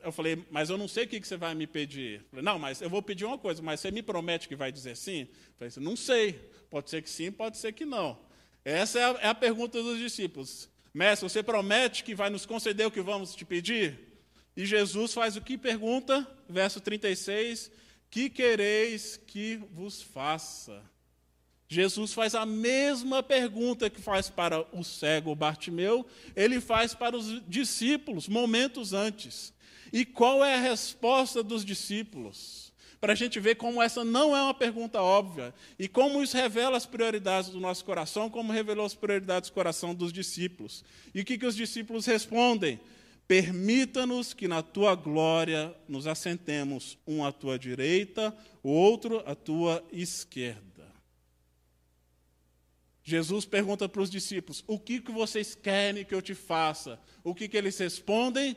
Eu 0.03 0.11
falei, 0.11 0.45
mas 0.49 0.69
eu 0.69 0.77
não 0.77 0.87
sei 0.87 1.05
o 1.05 1.07
que 1.07 1.19
você 1.19 1.37
vai 1.37 1.53
me 1.53 1.67
pedir. 1.67 2.23
Falei, 2.29 2.43
não, 2.43 2.57
mas 2.57 2.81
eu 2.81 2.89
vou 2.89 3.01
pedir 3.01 3.25
uma 3.25 3.37
coisa, 3.37 3.61
mas 3.61 3.79
você 3.79 3.91
me 3.91 4.01
promete 4.01 4.47
que 4.47 4.55
vai 4.55 4.71
dizer 4.71 4.95
sim? 4.95 5.27
Eu 5.59 5.71
falei, 5.71 5.73
não 5.77 5.95
sei. 5.95 6.33
Pode 6.69 6.89
ser 6.89 7.01
que 7.01 7.09
sim, 7.09 7.31
pode 7.31 7.57
ser 7.57 7.71
que 7.73 7.85
não. 7.85 8.17
Essa 8.63 8.99
é 8.99 9.03
a, 9.03 9.19
é 9.21 9.27
a 9.27 9.35
pergunta 9.35 9.81
dos 9.81 9.99
discípulos. 9.99 10.69
Mestre, 10.93 11.29
você 11.29 11.41
promete 11.41 12.03
que 12.03 12.13
vai 12.13 12.29
nos 12.29 12.45
conceder 12.45 12.85
o 12.85 12.91
que 12.91 13.01
vamos 13.01 13.35
te 13.35 13.45
pedir? 13.45 14.11
E 14.55 14.65
Jesus 14.65 15.13
faz 15.13 15.35
o 15.35 15.41
que 15.41 15.57
pergunta? 15.57 16.27
Verso 16.49 16.81
36: 16.81 17.71
Que 18.09 18.29
quereis 18.29 19.17
que 19.25 19.57
vos 19.71 20.01
faça? 20.01 20.83
Jesus 21.71 22.13
faz 22.13 22.35
a 22.35 22.45
mesma 22.45 23.23
pergunta 23.23 23.89
que 23.89 24.01
faz 24.01 24.29
para 24.29 24.59
o 24.77 24.83
cego 24.83 25.33
Bartimeu, 25.33 26.05
ele 26.35 26.59
faz 26.59 26.93
para 26.93 27.15
os 27.15 27.41
discípulos 27.47 28.27
momentos 28.27 28.91
antes. 28.91 29.53
E 29.91 30.05
qual 30.05 30.43
é 30.43 30.55
a 30.55 30.61
resposta 30.61 31.43
dos 31.43 31.65
discípulos? 31.65 32.71
Para 33.01 33.13
a 33.13 33.15
gente 33.15 33.39
ver 33.39 33.55
como 33.55 33.81
essa 33.81 34.05
não 34.05 34.37
é 34.37 34.43
uma 34.43 34.53
pergunta 34.53 35.01
óbvia 35.01 35.53
e 35.79 35.87
como 35.87 36.21
isso 36.21 36.37
revela 36.37 36.77
as 36.77 36.85
prioridades 36.85 37.49
do 37.49 37.59
nosso 37.59 37.83
coração, 37.83 38.29
como 38.29 38.53
revelou 38.53 38.85
as 38.85 38.93
prioridades 38.93 39.49
do 39.49 39.53
coração 39.53 39.95
dos 39.95 40.13
discípulos. 40.13 40.85
E 41.13 41.21
o 41.21 41.25
que, 41.25 41.37
que 41.37 41.45
os 41.45 41.55
discípulos 41.55 42.05
respondem? 42.05 42.79
Permita-nos 43.27 44.35
que 44.35 44.47
na 44.47 44.61
tua 44.61 44.93
glória 44.93 45.75
nos 45.87 46.05
assentemos, 46.05 46.97
um 47.07 47.25
à 47.25 47.31
tua 47.31 47.57
direita, 47.57 48.35
o 48.61 48.69
outro 48.69 49.23
à 49.25 49.33
tua 49.33 49.83
esquerda. 49.91 50.71
Jesus 53.03 53.45
pergunta 53.45 53.89
para 53.89 54.01
os 54.01 54.11
discípulos: 54.11 54.63
O 54.67 54.77
que, 54.77 55.01
que 55.01 55.11
vocês 55.11 55.55
querem 55.55 56.05
que 56.05 56.13
eu 56.13 56.21
te 56.21 56.35
faça? 56.35 56.99
O 57.23 57.33
que, 57.33 57.47
que 57.47 57.57
eles 57.57 57.77
respondem? 57.79 58.55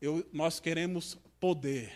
Eu, 0.00 0.28
nós 0.32 0.60
queremos 0.60 1.16
poder. 1.40 1.92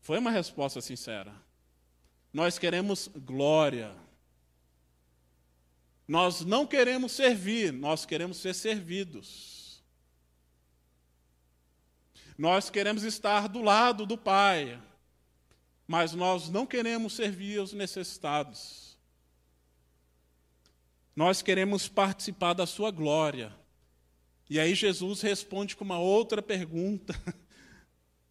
Foi 0.00 0.18
uma 0.18 0.30
resposta 0.30 0.80
sincera. 0.80 1.34
Nós 2.32 2.58
queremos 2.58 3.08
glória. 3.08 3.94
Nós 6.06 6.42
não 6.42 6.66
queremos 6.66 7.12
servir, 7.12 7.72
nós 7.72 8.04
queremos 8.04 8.36
ser 8.36 8.54
servidos. 8.54 9.82
Nós 12.36 12.68
queremos 12.68 13.04
estar 13.04 13.48
do 13.48 13.62
lado 13.62 14.04
do 14.04 14.18
Pai, 14.18 14.80
mas 15.86 16.12
nós 16.12 16.50
não 16.50 16.66
queremos 16.66 17.14
servir 17.14 17.60
os 17.60 17.72
necessitados. 17.72 18.98
Nós 21.14 21.40
queremos 21.40 21.88
participar 21.88 22.54
da 22.54 22.66
Sua 22.66 22.90
glória. 22.90 23.54
E 24.48 24.60
aí 24.60 24.74
Jesus 24.74 25.20
responde 25.20 25.74
com 25.74 25.84
uma 25.84 25.98
outra 25.98 26.42
pergunta. 26.42 27.14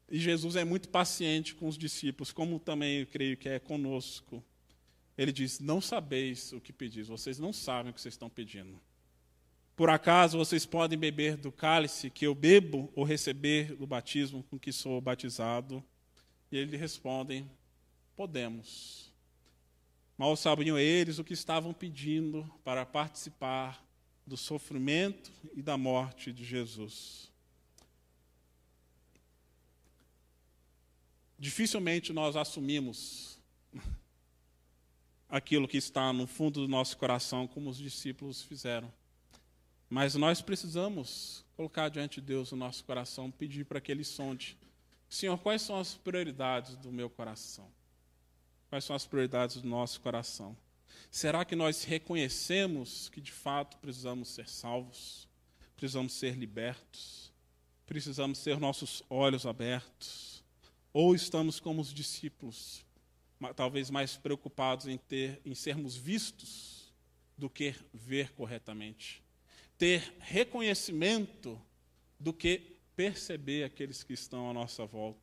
E 0.09 0.19
Jesus 0.19 0.55
é 0.55 0.63
muito 0.63 0.89
paciente 0.89 1.55
com 1.55 1.67
os 1.67 1.75
discípulos, 1.75 2.31
como 2.31 2.59
também 2.59 2.99
eu 2.99 3.07
creio 3.07 3.35
que 3.35 3.49
é 3.49 3.57
conosco. 3.57 4.43
Ele 5.17 5.31
diz: 5.31 5.59
Não 5.59 5.81
sabeis 5.81 6.53
o 6.53 6.61
que 6.61 6.71
pedis, 6.71 7.07
vocês 7.07 7.39
não 7.39 7.51
sabem 7.51 7.89
o 7.89 7.93
que 7.95 7.99
vocês 7.99 8.13
estão 8.13 8.29
pedindo. 8.29 8.79
Por 9.75 9.89
acaso 9.89 10.37
vocês 10.37 10.67
podem 10.67 10.99
beber 10.99 11.35
do 11.35 11.51
cálice 11.51 12.11
que 12.11 12.27
eu 12.27 12.35
bebo 12.35 12.91
ou 12.95 13.03
receber 13.03 13.75
do 13.75 13.87
batismo 13.87 14.43
com 14.43 14.59
que 14.59 14.71
sou 14.71 15.01
batizado? 15.01 15.83
E 16.51 16.57
eles 16.57 16.79
respondem: 16.79 17.49
Podemos. 18.15 19.11
Mal 20.15 20.35
sabiam 20.35 20.77
eles 20.77 21.17
o 21.17 21.23
que 21.23 21.33
estavam 21.33 21.73
pedindo 21.73 22.47
para 22.63 22.85
participar 22.85 23.82
do 24.25 24.37
sofrimento 24.37 25.31
e 25.55 25.61
da 25.61 25.77
morte 25.77 26.31
de 26.31 26.43
Jesus. 26.43 27.31
Dificilmente 31.37 32.13
nós 32.13 32.35
assumimos 32.35 33.37
aquilo 35.27 35.67
que 35.67 35.77
está 35.77 36.13
no 36.13 36.27
fundo 36.27 36.61
do 36.61 36.67
nosso 36.67 36.95
coração, 36.97 37.47
como 37.47 37.69
os 37.69 37.77
discípulos 37.77 38.41
fizeram. 38.43 38.93
Mas 39.89 40.15
nós 40.15 40.41
precisamos 40.41 41.43
colocar 41.55 41.89
diante 41.89 42.21
de 42.21 42.27
Deus 42.27 42.51
o 42.51 42.55
nosso 42.55 42.83
coração, 42.83 43.29
pedir 43.29 43.65
para 43.65 43.81
que 43.81 43.91
Ele 43.91 44.03
sonde. 44.03 44.57
Senhor, 45.09 45.37
quais 45.37 45.61
são 45.61 45.79
as 45.79 45.95
prioridades 45.95 46.75
do 46.77 46.91
meu 46.91 47.09
coração? 47.09 47.69
Quais 48.69 48.85
são 48.85 48.95
as 48.95 49.05
prioridades 49.05 49.57
do 49.61 49.67
nosso 49.67 49.99
coração? 50.01 50.55
Será 51.13 51.45
que 51.45 51.55
nós 51.55 51.83
reconhecemos 51.83 53.07
que 53.07 53.21
de 53.21 53.31
fato 53.31 53.77
precisamos 53.77 54.29
ser 54.29 54.49
salvos? 54.49 55.27
Precisamos 55.75 56.11
ser 56.13 56.35
libertos? 56.35 57.31
Precisamos 57.85 58.41
ter 58.41 58.59
nossos 58.59 59.03
olhos 59.11 59.45
abertos? 59.45 60.43
Ou 60.91 61.13
estamos 61.13 61.59
como 61.59 61.79
os 61.83 61.93
discípulos, 61.93 62.83
talvez 63.55 63.91
mais 63.91 64.17
preocupados 64.17 64.87
em, 64.87 64.97
ter, 64.97 65.39
em 65.45 65.53
sermos 65.53 65.95
vistos 65.95 66.91
do 67.37 67.47
que 67.47 67.75
ver 67.93 68.31
corretamente? 68.31 69.21
Ter 69.77 70.15
reconhecimento 70.17 71.61
do 72.19 72.33
que 72.33 72.79
perceber 72.95 73.65
aqueles 73.65 74.01
que 74.01 74.13
estão 74.13 74.49
à 74.49 74.53
nossa 74.53 74.83
volta? 74.83 75.22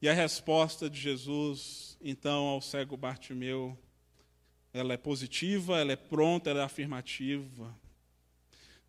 E 0.00 0.08
a 0.08 0.12
resposta 0.12 0.90
de 0.90 1.00
Jesus, 1.00 1.96
então, 2.00 2.44
ao 2.44 2.60
cego 2.60 2.96
Bartimeu, 2.96 3.78
ela 4.72 4.92
é 4.92 4.96
positiva, 4.96 5.78
ela 5.78 5.92
é 5.92 5.96
pronta, 5.96 6.50
ela 6.50 6.60
é 6.60 6.64
afirmativa. 6.64 7.74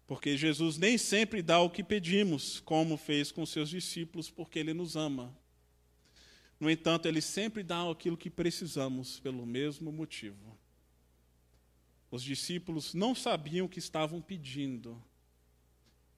Porque 0.08 0.36
Jesus 0.36 0.78
nem 0.78 0.98
sempre 0.98 1.42
dá 1.42 1.60
o 1.60 1.70
que 1.70 1.84
pedimos, 1.84 2.60
como 2.60 2.98
fez 2.98 3.32
com 3.32 3.46
seus 3.46 3.70
discípulos, 3.70 4.30
porque 4.30 4.60
ele 4.60 4.74
nos 4.74 4.96
ama. 4.96 5.36
No 6.60 6.70
entanto, 6.70 7.08
ele 7.08 7.22
sempre 7.22 7.64
dá 7.64 7.90
aquilo 7.90 8.18
que 8.18 8.30
precisamos, 8.30 9.20
pelo 9.20 9.46
mesmo 9.46 9.92
motivo. 9.92 10.58
Os 12.10 12.24
discípulos 12.24 12.94
não 12.94 13.14
sabiam 13.14 13.66
o 13.66 13.70
que 13.70 13.80
estavam 13.80 14.22
pedindo. 14.22 15.02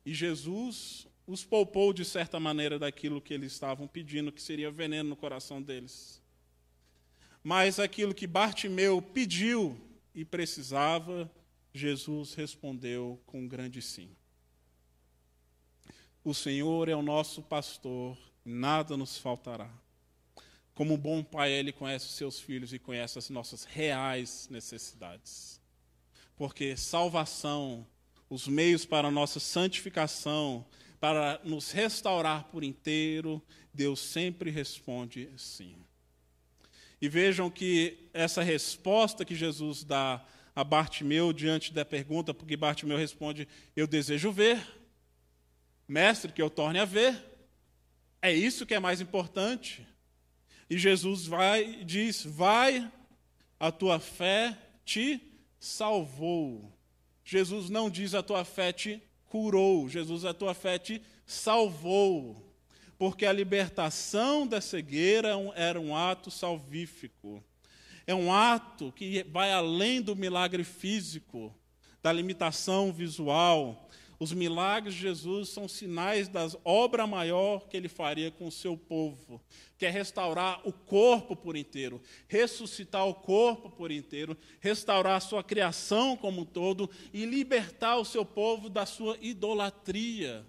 E 0.06 0.14
Jesus 0.14 1.08
os 1.28 1.44
poupou 1.44 1.92
de 1.92 2.06
certa 2.06 2.40
maneira 2.40 2.80
daquilo 2.80 3.22
que 3.22 3.34
eles 3.34 3.52
estavam 3.52 3.86
pedindo, 3.86 4.32
que 4.32 4.42
seria 4.42 4.72
veneno 4.72 5.10
no 5.10 5.16
coração 5.16 5.62
deles. 5.62 6.22
Mas 7.44 7.80
aquilo 7.80 8.16
que 8.16 8.26
Bartimeu 8.26 9.02
pediu 9.02 9.78
e 10.16 10.24
precisava, 10.24 11.30
Jesus 11.74 12.34
respondeu 12.34 13.22
com 13.26 13.42
um 13.42 13.48
grande 13.48 13.82
sim. 13.82 14.10
O 16.24 16.34
Senhor 16.34 16.88
é 16.88 16.96
o 16.96 17.02
nosso 17.02 17.42
pastor, 17.42 18.18
nada 18.44 18.96
nos 18.96 19.18
faltará. 19.18 19.70
Como 20.74 20.94
um 20.94 20.98
bom 20.98 21.24
pai, 21.24 21.52
ele 21.52 21.72
conhece 21.72 22.06
os 22.06 22.16
seus 22.16 22.40
filhos 22.40 22.72
e 22.72 22.80
conhece 22.80 23.18
as 23.18 23.30
nossas 23.30 23.66
reais 23.66 24.48
necessidades. 24.50 25.60
Porque 26.36 26.78
salvação, 26.78 27.86
os 28.30 28.48
meios 28.48 28.86
para 28.86 29.08
a 29.08 29.12
nossa 29.12 29.40
santificação, 29.40 30.66
para 31.00 31.40
nos 31.44 31.72
restaurar 31.72 32.46
por 32.46 32.64
inteiro, 32.64 33.42
Deus 33.74 34.00
sempre 34.00 34.50
responde 34.50 35.30
sim. 35.38 35.76
E 37.00 37.08
vejam 37.08 37.50
que 37.50 38.10
essa 38.14 38.42
resposta 38.42 39.24
que 39.24 39.36
Jesus 39.36 39.84
dá 39.84 40.26
a 40.56 40.64
Bartimeu 40.64 41.32
diante 41.32 41.72
da 41.72 41.86
pergunta, 41.86 42.34
porque 42.34 42.58
Bartimeu 42.58 42.98
responde: 42.98 43.48
Eu 43.76 43.86
desejo 43.86 44.32
ver, 44.32 44.60
mestre, 45.88 46.32
que 46.32 46.42
eu 46.42 46.50
torne 46.50 46.80
a 46.80 46.86
ver. 46.86 47.24
É 48.20 48.34
isso 48.34 48.66
que 48.66 48.74
é 48.74 48.80
mais 48.80 49.00
importante. 49.00 49.88
E 50.68 50.78
Jesus 50.78 51.28
vai 51.28 51.82
e 51.82 51.86
diz: 51.86 52.24
Vai, 52.26 52.92
a 53.60 53.72
tua 53.72 54.00
fé 54.00 54.58
te 54.84 55.22
salvou. 55.60 56.74
Jesus 57.24 57.70
não 57.70 57.90
diz 57.90 58.16
a 58.16 58.24
tua 58.24 58.44
fé 58.44 58.74
te 58.74 59.04
curou, 59.30 59.88
Jesus, 59.90 60.26
a 60.26 60.34
tua 60.34 60.54
fé 60.54 60.78
te 60.78 61.02
salvou. 61.26 62.44
Porque 62.98 63.26
a 63.26 63.34
libertação 63.34 64.48
da 64.48 64.60
cegueira 64.60 65.30
era 65.56 65.80
um 65.80 65.96
ato 65.96 66.32
salvífico. 66.32 67.44
É 68.08 68.16
um 68.16 68.34
ato 68.34 68.92
que 68.92 69.24
vai 69.24 69.52
além 69.52 70.02
do 70.02 70.16
milagre 70.16 70.64
físico, 70.64 71.54
da 72.02 72.12
limitação 72.12 72.92
visual, 72.92 73.88
os 74.20 74.34
milagres 74.34 74.96
de 74.96 75.02
Jesus 75.02 75.50
são 75.50 75.68
sinais 75.68 76.28
da 76.28 76.48
obra 76.66 77.06
maior 77.06 77.68
que 77.68 77.78
ele 77.78 77.88
faria 77.88 78.32
com 78.32 78.48
o 78.48 78.52
seu 78.52 78.76
povo, 78.76 79.40
que 79.78 79.86
é 79.86 79.90
restaurar 79.90 80.60
o 80.68 80.74
corpo 80.74 81.36
por 81.36 81.56
inteiro, 81.56 82.02
ressuscitar 82.28 83.08
o 83.08 83.14
corpo 83.14 83.70
por 83.70 83.92
inteiro, 83.92 84.36
restaurar 84.60 85.18
a 85.18 85.22
sua 85.22 85.44
criação 85.44 86.18
como 86.18 86.42
um 86.42 86.46
todo 86.46 86.90
e 87.14 87.26
libertar 87.26 87.98
o 87.98 88.06
seu 88.06 88.26
povo 88.26 88.70
da 88.70 88.88
sua 88.88 89.18
idolatria, 89.22 90.46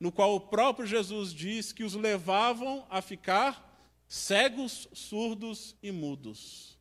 no 0.00 0.10
qual 0.10 0.34
o 0.34 0.40
próprio 0.40 0.86
Jesus 0.86 1.32
diz 1.32 1.72
que 1.72 1.84
os 1.84 1.94
levavam 1.94 2.86
a 2.88 3.02
ficar 3.02 3.70
cegos, 4.08 4.88
surdos 4.94 5.76
e 5.82 5.92
mudos. 5.92 6.78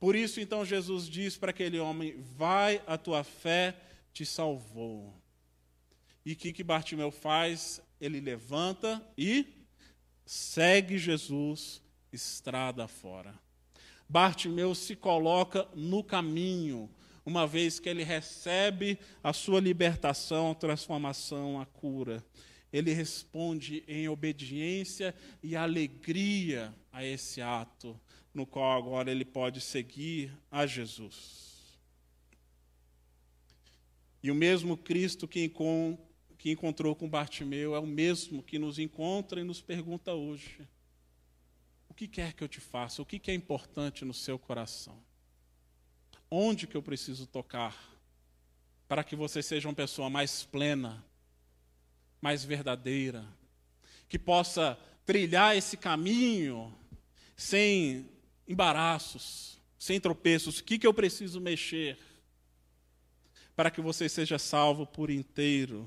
Por 0.00 0.16
isso, 0.16 0.40
então, 0.40 0.64
Jesus 0.64 1.06
diz 1.06 1.36
para 1.36 1.50
aquele 1.50 1.78
homem: 1.78 2.16
Vai, 2.36 2.82
a 2.86 2.96
tua 2.96 3.22
fé 3.22 3.76
te 4.12 4.24
salvou. 4.24 5.19
E 6.24 6.32
o 6.32 6.36
que, 6.36 6.52
que 6.52 6.62
Bartimeu 6.62 7.10
faz? 7.10 7.80
Ele 8.00 8.20
levanta 8.20 9.02
e 9.16 9.46
segue 10.24 10.98
Jesus 10.98 11.82
estrada 12.12 12.86
fora. 12.86 13.34
Bartimeu 14.08 14.74
se 14.74 14.96
coloca 14.96 15.68
no 15.74 16.02
caminho, 16.02 16.90
uma 17.24 17.46
vez 17.46 17.78
que 17.78 17.88
ele 17.88 18.02
recebe 18.02 18.98
a 19.22 19.32
sua 19.32 19.60
libertação, 19.60 20.50
a 20.50 20.54
transformação, 20.54 21.60
a 21.60 21.66
cura. 21.66 22.24
Ele 22.72 22.92
responde 22.92 23.84
em 23.86 24.08
obediência 24.08 25.14
e 25.42 25.56
alegria 25.56 26.74
a 26.92 27.04
esse 27.04 27.40
ato, 27.40 27.98
no 28.32 28.46
qual 28.46 28.76
agora 28.76 29.10
ele 29.10 29.24
pode 29.24 29.60
seguir 29.60 30.32
a 30.50 30.66
Jesus. 30.66 31.78
E 34.22 34.30
o 34.30 34.34
mesmo 34.34 34.76
Cristo 34.76 35.26
que 35.26 35.40
que 36.40 36.50
encontrou 36.50 36.96
com 36.96 37.06
Bartimeu 37.06 37.74
é 37.74 37.78
o 37.78 37.86
mesmo 37.86 38.42
que 38.42 38.58
nos 38.58 38.78
encontra 38.78 39.42
e 39.42 39.44
nos 39.44 39.60
pergunta 39.60 40.14
hoje: 40.14 40.66
O 41.86 41.92
que 41.92 42.08
quer 42.08 42.32
que 42.32 42.42
eu 42.42 42.48
te 42.48 42.60
faça? 42.60 43.02
O 43.02 43.04
que 43.04 43.30
é 43.30 43.34
importante 43.34 44.06
no 44.06 44.14
seu 44.14 44.38
coração? 44.38 44.98
Onde 46.30 46.66
que 46.66 46.74
eu 46.74 46.82
preciso 46.82 47.26
tocar 47.26 47.76
para 48.88 49.04
que 49.04 49.14
você 49.14 49.42
seja 49.42 49.68
uma 49.68 49.74
pessoa 49.74 50.08
mais 50.08 50.42
plena, 50.42 51.04
mais 52.22 52.42
verdadeira, 52.42 53.22
que 54.08 54.18
possa 54.18 54.78
trilhar 55.04 55.54
esse 55.54 55.76
caminho 55.76 56.74
sem 57.36 58.08
embaraços, 58.48 59.60
sem 59.78 60.00
tropeços? 60.00 60.60
O 60.60 60.64
que, 60.64 60.78
que 60.78 60.86
eu 60.86 60.94
preciso 60.94 61.38
mexer 61.38 61.98
para 63.54 63.70
que 63.70 63.82
você 63.82 64.08
seja 64.08 64.38
salvo 64.38 64.86
por 64.86 65.10
inteiro? 65.10 65.86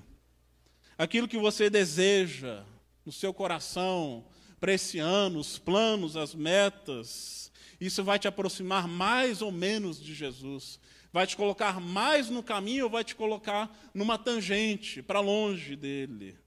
Aquilo 1.03 1.27
que 1.27 1.37
você 1.37 1.69
deseja 1.69 2.63
no 3.05 3.11
seu 3.11 3.33
coração 3.33 4.25
para 4.57 4.71
esse 4.71 4.99
ano, 4.99 5.37
os 5.37 5.59
planos, 5.59 6.15
as 6.15 6.33
metas, 6.33 7.51
isso 7.77 8.05
vai 8.05 8.17
te 8.17 8.25
aproximar 8.25 8.87
mais 8.87 9.41
ou 9.41 9.51
menos 9.51 10.01
de 10.01 10.15
Jesus. 10.15 10.79
Vai 11.11 11.27
te 11.27 11.35
colocar 11.35 11.81
mais 11.81 12.29
no 12.29 12.41
caminho 12.41 12.85
ou 12.85 12.89
vai 12.89 13.03
te 13.03 13.15
colocar 13.15 13.69
numa 13.93 14.17
tangente, 14.17 15.01
para 15.01 15.19
longe 15.19 15.75
dele. 15.75 16.37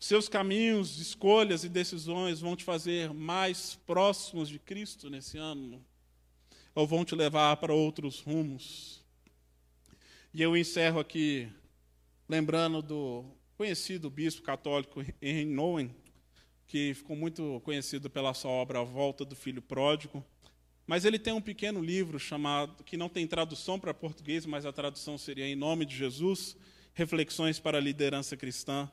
Seus 0.00 0.26
caminhos, 0.26 0.98
escolhas 0.98 1.64
e 1.64 1.68
decisões 1.68 2.40
vão 2.40 2.56
te 2.56 2.64
fazer 2.64 3.12
mais 3.12 3.78
próximos 3.86 4.48
de 4.48 4.58
Cristo 4.58 5.10
nesse 5.10 5.36
ano? 5.36 5.84
Ou 6.74 6.86
vão 6.86 7.04
te 7.04 7.14
levar 7.14 7.58
para 7.58 7.74
outros 7.74 8.20
rumos? 8.20 9.04
E 10.32 10.40
eu 10.40 10.56
encerro 10.56 10.98
aqui 10.98 11.52
lembrando 12.28 12.82
do 12.82 13.24
conhecido 13.56 14.10
bispo 14.10 14.42
católico 14.42 15.04
Henry 15.20 15.44
Nouwen, 15.44 15.94
que 16.66 16.94
ficou 16.94 17.14
muito 17.14 17.60
conhecido 17.64 18.08
pela 18.08 18.34
sua 18.34 18.50
obra 18.50 18.80
A 18.80 18.84
Volta 18.84 19.24
do 19.24 19.36
Filho 19.36 19.62
Pródigo. 19.62 20.24
Mas 20.86 21.04
ele 21.04 21.18
tem 21.18 21.32
um 21.32 21.40
pequeno 21.40 21.80
livro 21.82 22.18
chamado, 22.18 22.82
que 22.84 22.96
não 22.96 23.08
tem 23.08 23.26
tradução 23.26 23.78
para 23.78 23.94
português, 23.94 24.44
mas 24.44 24.66
a 24.66 24.72
tradução 24.72 25.16
seria 25.16 25.46
Em 25.46 25.54
Nome 25.54 25.84
de 25.84 25.96
Jesus, 25.96 26.56
Reflexões 26.92 27.58
para 27.58 27.78
a 27.78 27.80
Liderança 27.80 28.36
Cristã. 28.36 28.90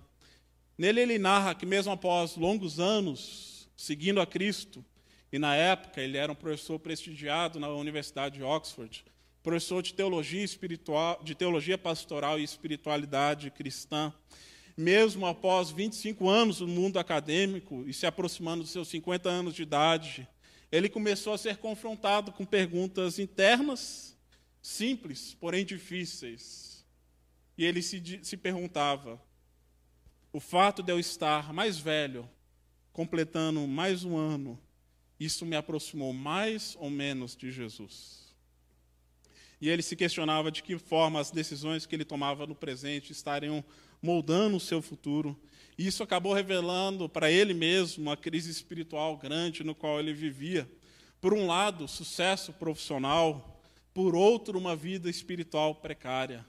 Nele 0.77 1.01
ele 1.01 1.19
narra 1.19 1.53
que, 1.53 1.65
mesmo 1.65 1.91
após 1.91 2.35
longos 2.35 2.79
anos 2.79 3.69
seguindo 3.75 4.21
a 4.21 4.25
Cristo, 4.25 4.83
e 5.31 5.39
na 5.39 5.55
época 5.55 6.01
ele 6.01 6.17
era 6.17 6.31
um 6.31 6.35
professor 6.35 6.79
prestigiado 6.79 7.59
na 7.59 7.69
Universidade 7.69 8.35
de 8.35 8.43
Oxford, 8.43 9.03
professor 9.43 9.81
de 9.81 9.93
teologia 9.93 10.43
espiritual, 10.43 11.21
de 11.23 11.33
teologia 11.33 11.77
pastoral 11.77 12.39
e 12.39 12.43
espiritualidade 12.43 13.49
cristã, 13.51 14.13
mesmo 14.77 15.25
após 15.25 15.71
25 15.71 16.29
anos 16.29 16.59
no 16.59 16.67
mundo 16.67 16.99
acadêmico 16.99 17.83
e 17.87 17.93
se 17.93 18.05
aproximando 18.05 18.63
dos 18.63 18.71
seus 18.71 18.87
50 18.89 19.29
anos 19.29 19.53
de 19.53 19.63
idade, 19.63 20.27
ele 20.71 20.87
começou 20.87 21.33
a 21.33 21.37
ser 21.37 21.57
confrontado 21.57 22.31
com 22.31 22.45
perguntas 22.45 23.19
internas, 23.19 24.17
simples, 24.61 25.35
porém 25.39 25.65
difíceis. 25.65 26.85
E 27.57 27.65
ele 27.65 27.81
se, 27.81 28.19
se 28.23 28.37
perguntava: 28.37 29.21
o 30.31 30.39
fato 30.39 30.81
de 30.81 30.91
eu 30.91 30.99
estar 30.99 31.51
mais 31.51 31.77
velho, 31.77 32.27
completando 32.93 33.67
mais 33.67 34.03
um 34.03 34.17
ano, 34.17 34.57
isso 35.19 35.45
me 35.45 35.55
aproximou 35.55 36.13
mais 36.13 36.75
ou 36.79 36.89
menos 36.89 37.35
de 37.35 37.51
Jesus. 37.51 38.20
E 39.61 39.69
ele 39.69 39.83
se 39.83 39.95
questionava 39.95 40.51
de 40.51 40.63
que 40.63 40.77
forma 40.79 41.19
as 41.19 41.29
decisões 41.29 41.85
que 41.85 41.95
ele 41.95 42.03
tomava 42.03 42.47
no 42.47 42.55
presente 42.55 43.11
estariam 43.11 43.63
moldando 44.01 44.57
o 44.57 44.59
seu 44.59 44.81
futuro. 44.81 45.39
E 45.77 45.85
isso 45.85 46.01
acabou 46.01 46.33
revelando 46.33 47.07
para 47.07 47.31
ele 47.31 47.53
mesmo 47.53 48.01
uma 48.01 48.17
crise 48.17 48.49
espiritual 48.49 49.15
grande 49.15 49.63
no 49.63 49.75
qual 49.75 49.99
ele 49.99 50.13
vivia. 50.13 50.69
Por 51.21 51.33
um 51.33 51.45
lado, 51.45 51.87
sucesso 51.87 52.51
profissional, 52.51 53.61
por 53.93 54.15
outro, 54.15 54.57
uma 54.57 54.75
vida 54.75 55.09
espiritual 55.09 55.75
precária. 55.75 56.43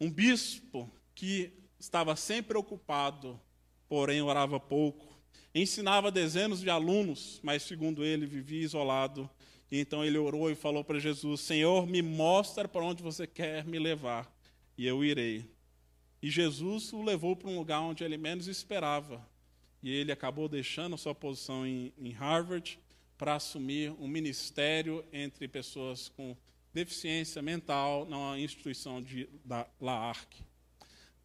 Um 0.00 0.10
bispo 0.10 0.90
que 1.14 1.52
estava 1.78 2.16
sempre 2.16 2.56
ocupado, 2.56 3.38
porém 3.86 4.22
orava 4.22 4.58
pouco. 4.58 5.10
Ensinava 5.54 6.10
dezenas 6.10 6.60
de 6.60 6.70
alunos, 6.70 7.38
mas, 7.42 7.64
segundo 7.64 8.02
ele, 8.02 8.24
vivia 8.24 8.62
isolado. 8.62 9.28
Então 9.70 10.04
ele 10.04 10.18
orou 10.18 10.50
e 10.50 10.54
falou 10.54 10.82
para 10.82 10.98
Jesus: 10.98 11.40
Senhor, 11.40 11.86
me 11.86 12.02
mostra 12.02 12.66
para 12.66 12.84
onde 12.84 13.02
você 13.02 13.26
quer 13.26 13.64
me 13.64 13.78
levar, 13.78 14.30
e 14.76 14.86
eu 14.86 15.04
irei. 15.04 15.44
E 16.22 16.30
Jesus 16.30 16.92
o 16.92 17.02
levou 17.02 17.36
para 17.36 17.48
um 17.48 17.56
lugar 17.56 17.80
onde 17.80 18.04
ele 18.04 18.16
menos 18.16 18.46
esperava. 18.46 19.26
E 19.82 19.90
ele 19.90 20.12
acabou 20.12 20.48
deixando 20.48 20.98
sua 20.98 21.14
posição 21.14 21.66
em, 21.66 21.92
em 21.96 22.10
Harvard 22.10 22.78
para 23.16 23.36
assumir 23.36 23.92
um 23.98 24.06
ministério 24.06 25.04
entre 25.12 25.48
pessoas 25.48 26.08
com 26.10 26.36
deficiência 26.72 27.40
mental 27.40 28.06
na 28.06 28.38
instituição 28.38 29.00
de, 29.00 29.28
da 29.44 29.66
LAARC. 29.80 30.36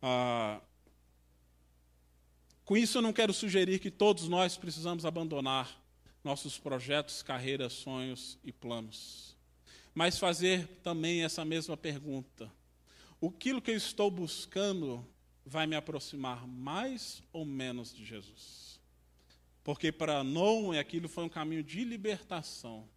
Ah, 0.01 0.61
com 2.63 2.75
isso, 2.75 2.97
eu 2.97 3.01
não 3.01 3.13
quero 3.13 3.33
sugerir 3.33 3.79
que 3.79 3.91
todos 3.91 4.27
nós 4.27 4.57
precisamos 4.57 5.05
abandonar 5.05 5.84
nossos 6.25 6.57
projetos, 6.57 7.21
carreiras, 7.21 7.71
sonhos 7.71 8.39
e 8.43 8.51
planos, 8.51 9.37
mas 9.93 10.17
fazer 10.17 10.67
também 10.83 11.23
essa 11.23 11.45
mesma 11.45 11.77
pergunta: 11.77 12.51
aquilo 13.25 13.61
que 13.61 13.71
eu 13.71 13.77
estou 13.77 14.09
buscando 14.09 15.07
vai 15.45 15.67
me 15.67 15.75
aproximar 15.75 16.47
mais 16.47 17.21
ou 17.31 17.45
menos 17.45 17.93
de 17.93 18.03
Jesus? 18.03 18.79
Porque 19.63 19.91
para 19.91 20.23
Noé 20.23 20.79
aquilo 20.79 21.07
foi 21.07 21.23
um 21.23 21.29
caminho 21.29 21.63
de 21.63 21.83
libertação, 21.83 22.89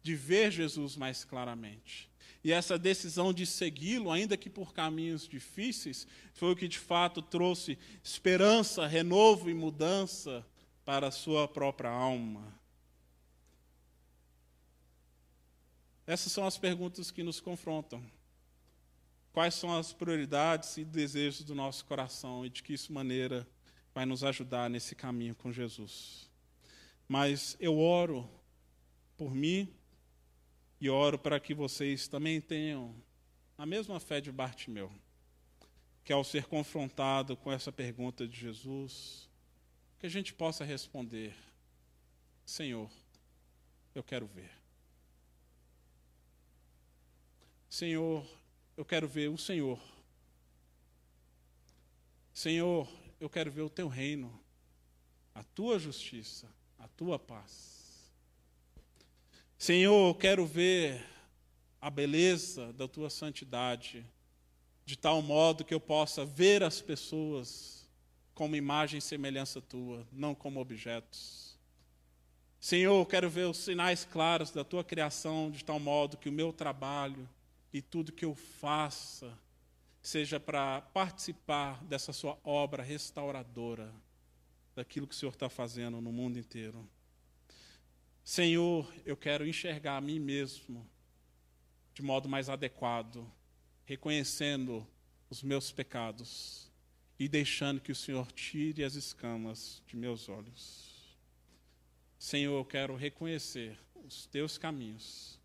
de 0.00 0.14
ver 0.14 0.52
Jesus 0.52 0.96
mais 0.96 1.24
claramente. 1.24 2.08
E 2.42 2.52
essa 2.52 2.78
decisão 2.78 3.32
de 3.32 3.46
segui-lo, 3.46 4.12
ainda 4.12 4.36
que 4.36 4.50
por 4.50 4.72
caminhos 4.72 5.26
difíceis, 5.26 6.06
foi 6.34 6.52
o 6.52 6.56
que 6.56 6.68
de 6.68 6.78
fato 6.78 7.22
trouxe 7.22 7.78
esperança, 8.02 8.86
renovo 8.86 9.50
e 9.50 9.54
mudança 9.54 10.44
para 10.84 11.08
a 11.08 11.10
sua 11.10 11.48
própria 11.48 11.90
alma. 11.90 12.52
Essas 16.06 16.32
são 16.32 16.46
as 16.46 16.58
perguntas 16.58 17.10
que 17.10 17.22
nos 17.22 17.40
confrontam. 17.40 18.04
Quais 19.32 19.54
são 19.54 19.76
as 19.76 19.92
prioridades 19.92 20.76
e 20.76 20.84
desejos 20.84 21.44
do 21.44 21.54
nosso 21.54 21.84
coração 21.86 22.44
e 22.44 22.50
de 22.50 22.62
que 22.62 22.76
maneira 22.92 23.48
vai 23.94 24.04
nos 24.04 24.22
ajudar 24.22 24.68
nesse 24.68 24.94
caminho 24.94 25.34
com 25.34 25.50
Jesus? 25.50 26.30
Mas 27.08 27.56
eu 27.58 27.78
oro 27.78 28.28
por 29.16 29.34
mim 29.34 29.72
e 30.80 30.90
oro 30.90 31.18
para 31.18 31.40
que 31.40 31.54
vocês 31.54 32.06
também 32.06 32.40
tenham 32.40 32.94
a 33.56 33.64
mesma 33.64 33.98
fé 33.98 34.20
de 34.20 34.30
Bartimeu, 34.30 34.92
que 36.04 36.12
ao 36.12 36.22
ser 36.22 36.44
confrontado 36.44 37.36
com 37.36 37.50
essa 37.50 37.72
pergunta 37.72 38.28
de 38.28 38.38
Jesus, 38.38 39.28
que 39.98 40.06
a 40.06 40.10
gente 40.10 40.32
possa 40.32 40.64
responder: 40.64 41.34
Senhor, 42.44 42.90
eu 43.94 44.02
quero 44.02 44.26
ver. 44.26 44.50
Senhor, 47.68 48.24
eu 48.76 48.84
quero 48.84 49.08
ver 49.08 49.28
o 49.28 49.38
Senhor. 49.38 49.80
Senhor, 52.32 52.88
eu 53.20 53.30
quero 53.30 53.50
ver 53.50 53.62
o 53.62 53.70
teu 53.70 53.88
reino, 53.88 54.40
a 55.34 55.42
tua 55.42 55.78
justiça, 55.78 56.48
a 56.78 56.88
tua 56.88 57.18
paz. 57.18 58.12
Senhor, 59.56 60.08
eu 60.08 60.14
quero 60.14 60.44
ver 60.44 61.04
a 61.80 61.88
beleza 61.88 62.72
da 62.72 62.88
tua 62.88 63.08
santidade, 63.08 64.04
de 64.84 64.96
tal 64.96 65.22
modo 65.22 65.64
que 65.64 65.72
eu 65.72 65.80
possa 65.80 66.24
ver 66.24 66.62
as 66.62 66.80
pessoas 66.80 67.83
como 68.34 68.56
imagem 68.56 68.98
e 68.98 69.02
semelhança 69.02 69.60
tua, 69.60 70.06
não 70.12 70.34
como 70.34 70.60
objetos. 70.60 71.56
Senhor, 72.58 72.98
eu 72.98 73.06
quero 73.06 73.30
ver 73.30 73.46
os 73.46 73.58
sinais 73.58 74.04
claros 74.04 74.50
da 74.50 74.64
tua 74.64 74.82
criação, 74.82 75.50
de 75.50 75.64
tal 75.64 75.78
modo 75.78 76.16
que 76.16 76.28
o 76.28 76.32
meu 76.32 76.52
trabalho 76.52 77.28
e 77.72 77.80
tudo 77.80 78.12
que 78.12 78.24
eu 78.24 78.34
faça 78.34 79.38
seja 80.02 80.40
para 80.40 80.80
participar 80.80 81.82
dessa 81.84 82.12
sua 82.12 82.38
obra 82.42 82.82
restauradora, 82.82 83.92
daquilo 84.74 85.06
que 85.06 85.14
o 85.14 85.18
Senhor 85.18 85.32
está 85.32 85.48
fazendo 85.48 86.00
no 86.00 86.12
mundo 86.12 86.38
inteiro. 86.38 86.88
Senhor, 88.24 88.92
eu 89.04 89.16
quero 89.16 89.46
enxergar 89.46 89.96
a 89.96 90.00
mim 90.00 90.18
mesmo 90.18 90.86
de 91.92 92.02
modo 92.02 92.28
mais 92.28 92.48
adequado, 92.48 93.30
reconhecendo 93.84 94.86
os 95.30 95.42
meus 95.42 95.70
pecados 95.70 96.72
e 97.18 97.28
deixando 97.28 97.80
que 97.80 97.92
o 97.92 97.96
Senhor 97.96 98.30
tire 98.32 98.82
as 98.82 98.94
escamas 98.94 99.82
de 99.86 99.96
meus 99.96 100.28
olhos. 100.28 100.92
Senhor, 102.18 102.58
eu 102.58 102.64
quero 102.64 102.96
reconhecer 102.96 103.78
os 104.04 104.26
teus 104.26 104.58
caminhos 104.58 105.38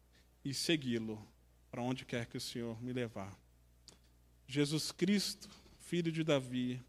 e 0.44 0.54
segui-lo 0.54 1.22
para 1.70 1.82
onde 1.82 2.06
quer 2.06 2.26
que 2.26 2.38
o 2.38 2.42
Senhor 2.42 2.82
me 2.82 2.92
levar. 2.92 3.38
Jesus 4.48 4.92
Cristo, 4.92 5.50
filho 5.80 6.12
de 6.12 6.24
Davi, 6.24 6.82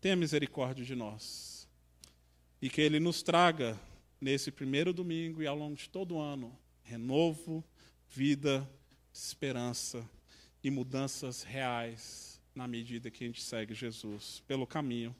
tenha 0.00 0.16
misericórdia 0.16 0.84
de 0.84 0.94
nós. 0.94 1.68
E 2.62 2.70
que 2.70 2.80
Ele 2.80 3.00
nos 3.00 3.22
traga, 3.22 3.78
nesse 4.20 4.50
primeiro 4.50 4.92
domingo 4.92 5.42
e 5.42 5.46
ao 5.46 5.56
longo 5.56 5.76
de 5.76 5.88
todo 5.88 6.14
o 6.14 6.20
ano, 6.20 6.56
renovo, 6.82 7.64
vida, 8.08 8.68
esperança 9.12 10.08
e 10.62 10.70
mudanças 10.70 11.42
reais 11.42 12.29
na 12.54 12.66
medida 12.66 13.10
que 13.10 13.24
a 13.24 13.26
gente 13.26 13.42
segue 13.42 13.74
Jesus 13.74 14.42
pelo 14.46 14.66
caminho, 14.66 15.14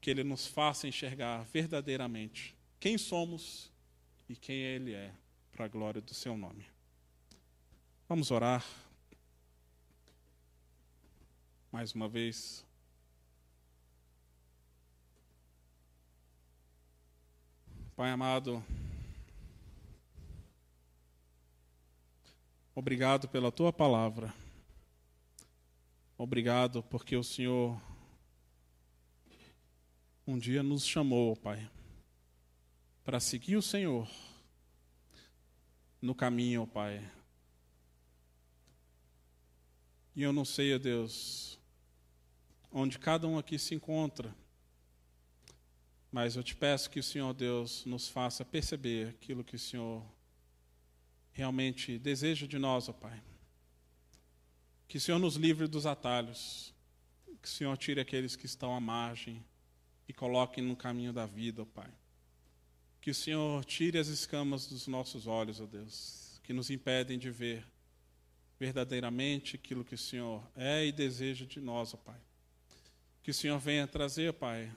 que 0.00 0.10
Ele 0.10 0.22
nos 0.22 0.46
faça 0.46 0.86
enxergar 0.86 1.44
verdadeiramente 1.44 2.54
quem 2.78 2.96
somos 2.96 3.72
e 4.28 4.36
quem 4.36 4.56
Ele 4.56 4.92
é, 4.92 5.12
para 5.52 5.64
a 5.64 5.68
glória 5.68 6.00
do 6.00 6.14
Seu 6.14 6.36
nome. 6.36 6.66
Vamos 8.08 8.30
orar. 8.30 8.64
Mais 11.70 11.92
uma 11.92 12.08
vez. 12.08 12.64
Pai 17.94 18.10
amado, 18.10 18.64
obrigado 22.72 23.28
pela 23.28 23.50
tua 23.50 23.72
palavra. 23.72 24.32
Obrigado 26.20 26.82
porque 26.82 27.16
o 27.16 27.22
Senhor 27.22 27.80
um 30.26 30.36
dia 30.36 30.64
nos 30.64 30.84
chamou, 30.84 31.36
Pai, 31.36 31.70
para 33.04 33.20
seguir 33.20 33.54
o 33.54 33.62
Senhor 33.62 34.10
no 36.02 36.16
caminho, 36.16 36.66
Pai. 36.66 37.08
E 40.16 40.24
eu 40.24 40.32
não 40.32 40.44
sei, 40.44 40.74
ó 40.74 40.78
Deus, 40.78 41.56
onde 42.72 42.98
cada 42.98 43.28
um 43.28 43.38
aqui 43.38 43.56
se 43.56 43.76
encontra. 43.76 44.34
Mas 46.10 46.34
eu 46.34 46.42
te 46.42 46.56
peço 46.56 46.90
que 46.90 46.98
o 46.98 47.04
Senhor 47.04 47.32
Deus 47.32 47.84
nos 47.84 48.08
faça 48.08 48.44
perceber 48.44 49.10
aquilo 49.10 49.44
que 49.44 49.54
o 49.54 49.58
Senhor 49.58 50.04
realmente 51.30 51.96
deseja 51.96 52.44
de 52.44 52.58
nós, 52.58 52.88
ó 52.88 52.92
Pai. 52.92 53.22
Que 54.88 54.96
o 54.96 55.00
Senhor 55.00 55.18
nos 55.18 55.36
livre 55.36 55.68
dos 55.68 55.84
atalhos. 55.84 56.74
Que 57.42 57.46
o 57.46 57.50
Senhor 57.50 57.76
tire 57.76 58.00
aqueles 58.00 58.34
que 58.34 58.46
estão 58.46 58.74
à 58.74 58.80
margem 58.80 59.44
e 60.08 60.14
coloque 60.14 60.62
no 60.62 60.74
caminho 60.74 61.12
da 61.12 61.26
vida, 61.26 61.62
ó 61.62 61.66
Pai. 61.66 61.90
Que 62.98 63.10
o 63.10 63.14
Senhor 63.14 63.62
tire 63.66 63.98
as 63.98 64.08
escamas 64.08 64.66
dos 64.66 64.88
nossos 64.88 65.26
olhos, 65.26 65.60
ó 65.60 65.66
Deus, 65.66 66.40
que 66.42 66.54
nos 66.54 66.70
impedem 66.70 67.18
de 67.18 67.30
ver 67.30 67.64
verdadeiramente 68.58 69.54
aquilo 69.54 69.84
que 69.84 69.94
o 69.94 69.98
Senhor 69.98 70.42
é 70.56 70.86
e 70.86 70.90
deseja 70.90 71.44
de 71.44 71.60
nós, 71.60 71.92
ó 71.92 71.98
Pai. 71.98 72.20
Que 73.22 73.30
o 73.30 73.34
Senhor 73.34 73.58
venha 73.58 73.86
trazer, 73.86 74.32
Pai, 74.32 74.72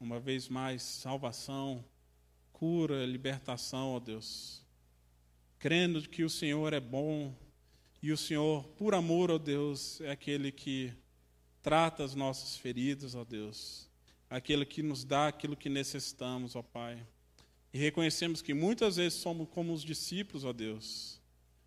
uma 0.00 0.18
vez 0.18 0.48
mais, 0.48 0.82
salvação, 0.82 1.84
cura, 2.52 3.04
libertação, 3.04 3.90
ó 3.90 4.00
Deus. 4.00 4.64
Crendo 5.58 6.00
que 6.08 6.24
o 6.24 6.30
Senhor 6.30 6.72
é 6.72 6.80
bom 6.80 7.36
e 8.02 8.10
o 8.10 8.16
Senhor, 8.16 8.64
por 8.76 8.94
amor, 8.94 9.30
ó 9.30 9.38
Deus, 9.38 10.00
é 10.00 10.10
aquele 10.10 10.50
que 10.50 10.92
trata 11.62 12.02
as 12.02 12.16
nossas 12.16 12.56
feridas, 12.56 13.14
ó 13.14 13.24
Deus. 13.24 13.88
Aquele 14.28 14.66
que 14.66 14.82
nos 14.82 15.04
dá 15.04 15.28
aquilo 15.28 15.56
que 15.56 15.68
necessitamos, 15.68 16.56
ó 16.56 16.62
Pai. 16.62 17.06
E 17.72 17.78
reconhecemos 17.78 18.42
que 18.42 18.52
muitas 18.52 18.96
vezes 18.96 19.20
somos 19.20 19.48
como 19.48 19.72
os 19.72 19.84
discípulos, 19.84 20.44
ó 20.44 20.52
Deus, 20.52 21.20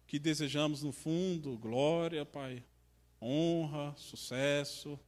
que 0.06 0.19
desejamos 0.19 0.84
no 0.84 0.91
fundo 0.91 1.58
glória, 1.58 2.26
Pai, 2.26 2.62
honra, 3.21 3.95
sucesso, 3.95 5.00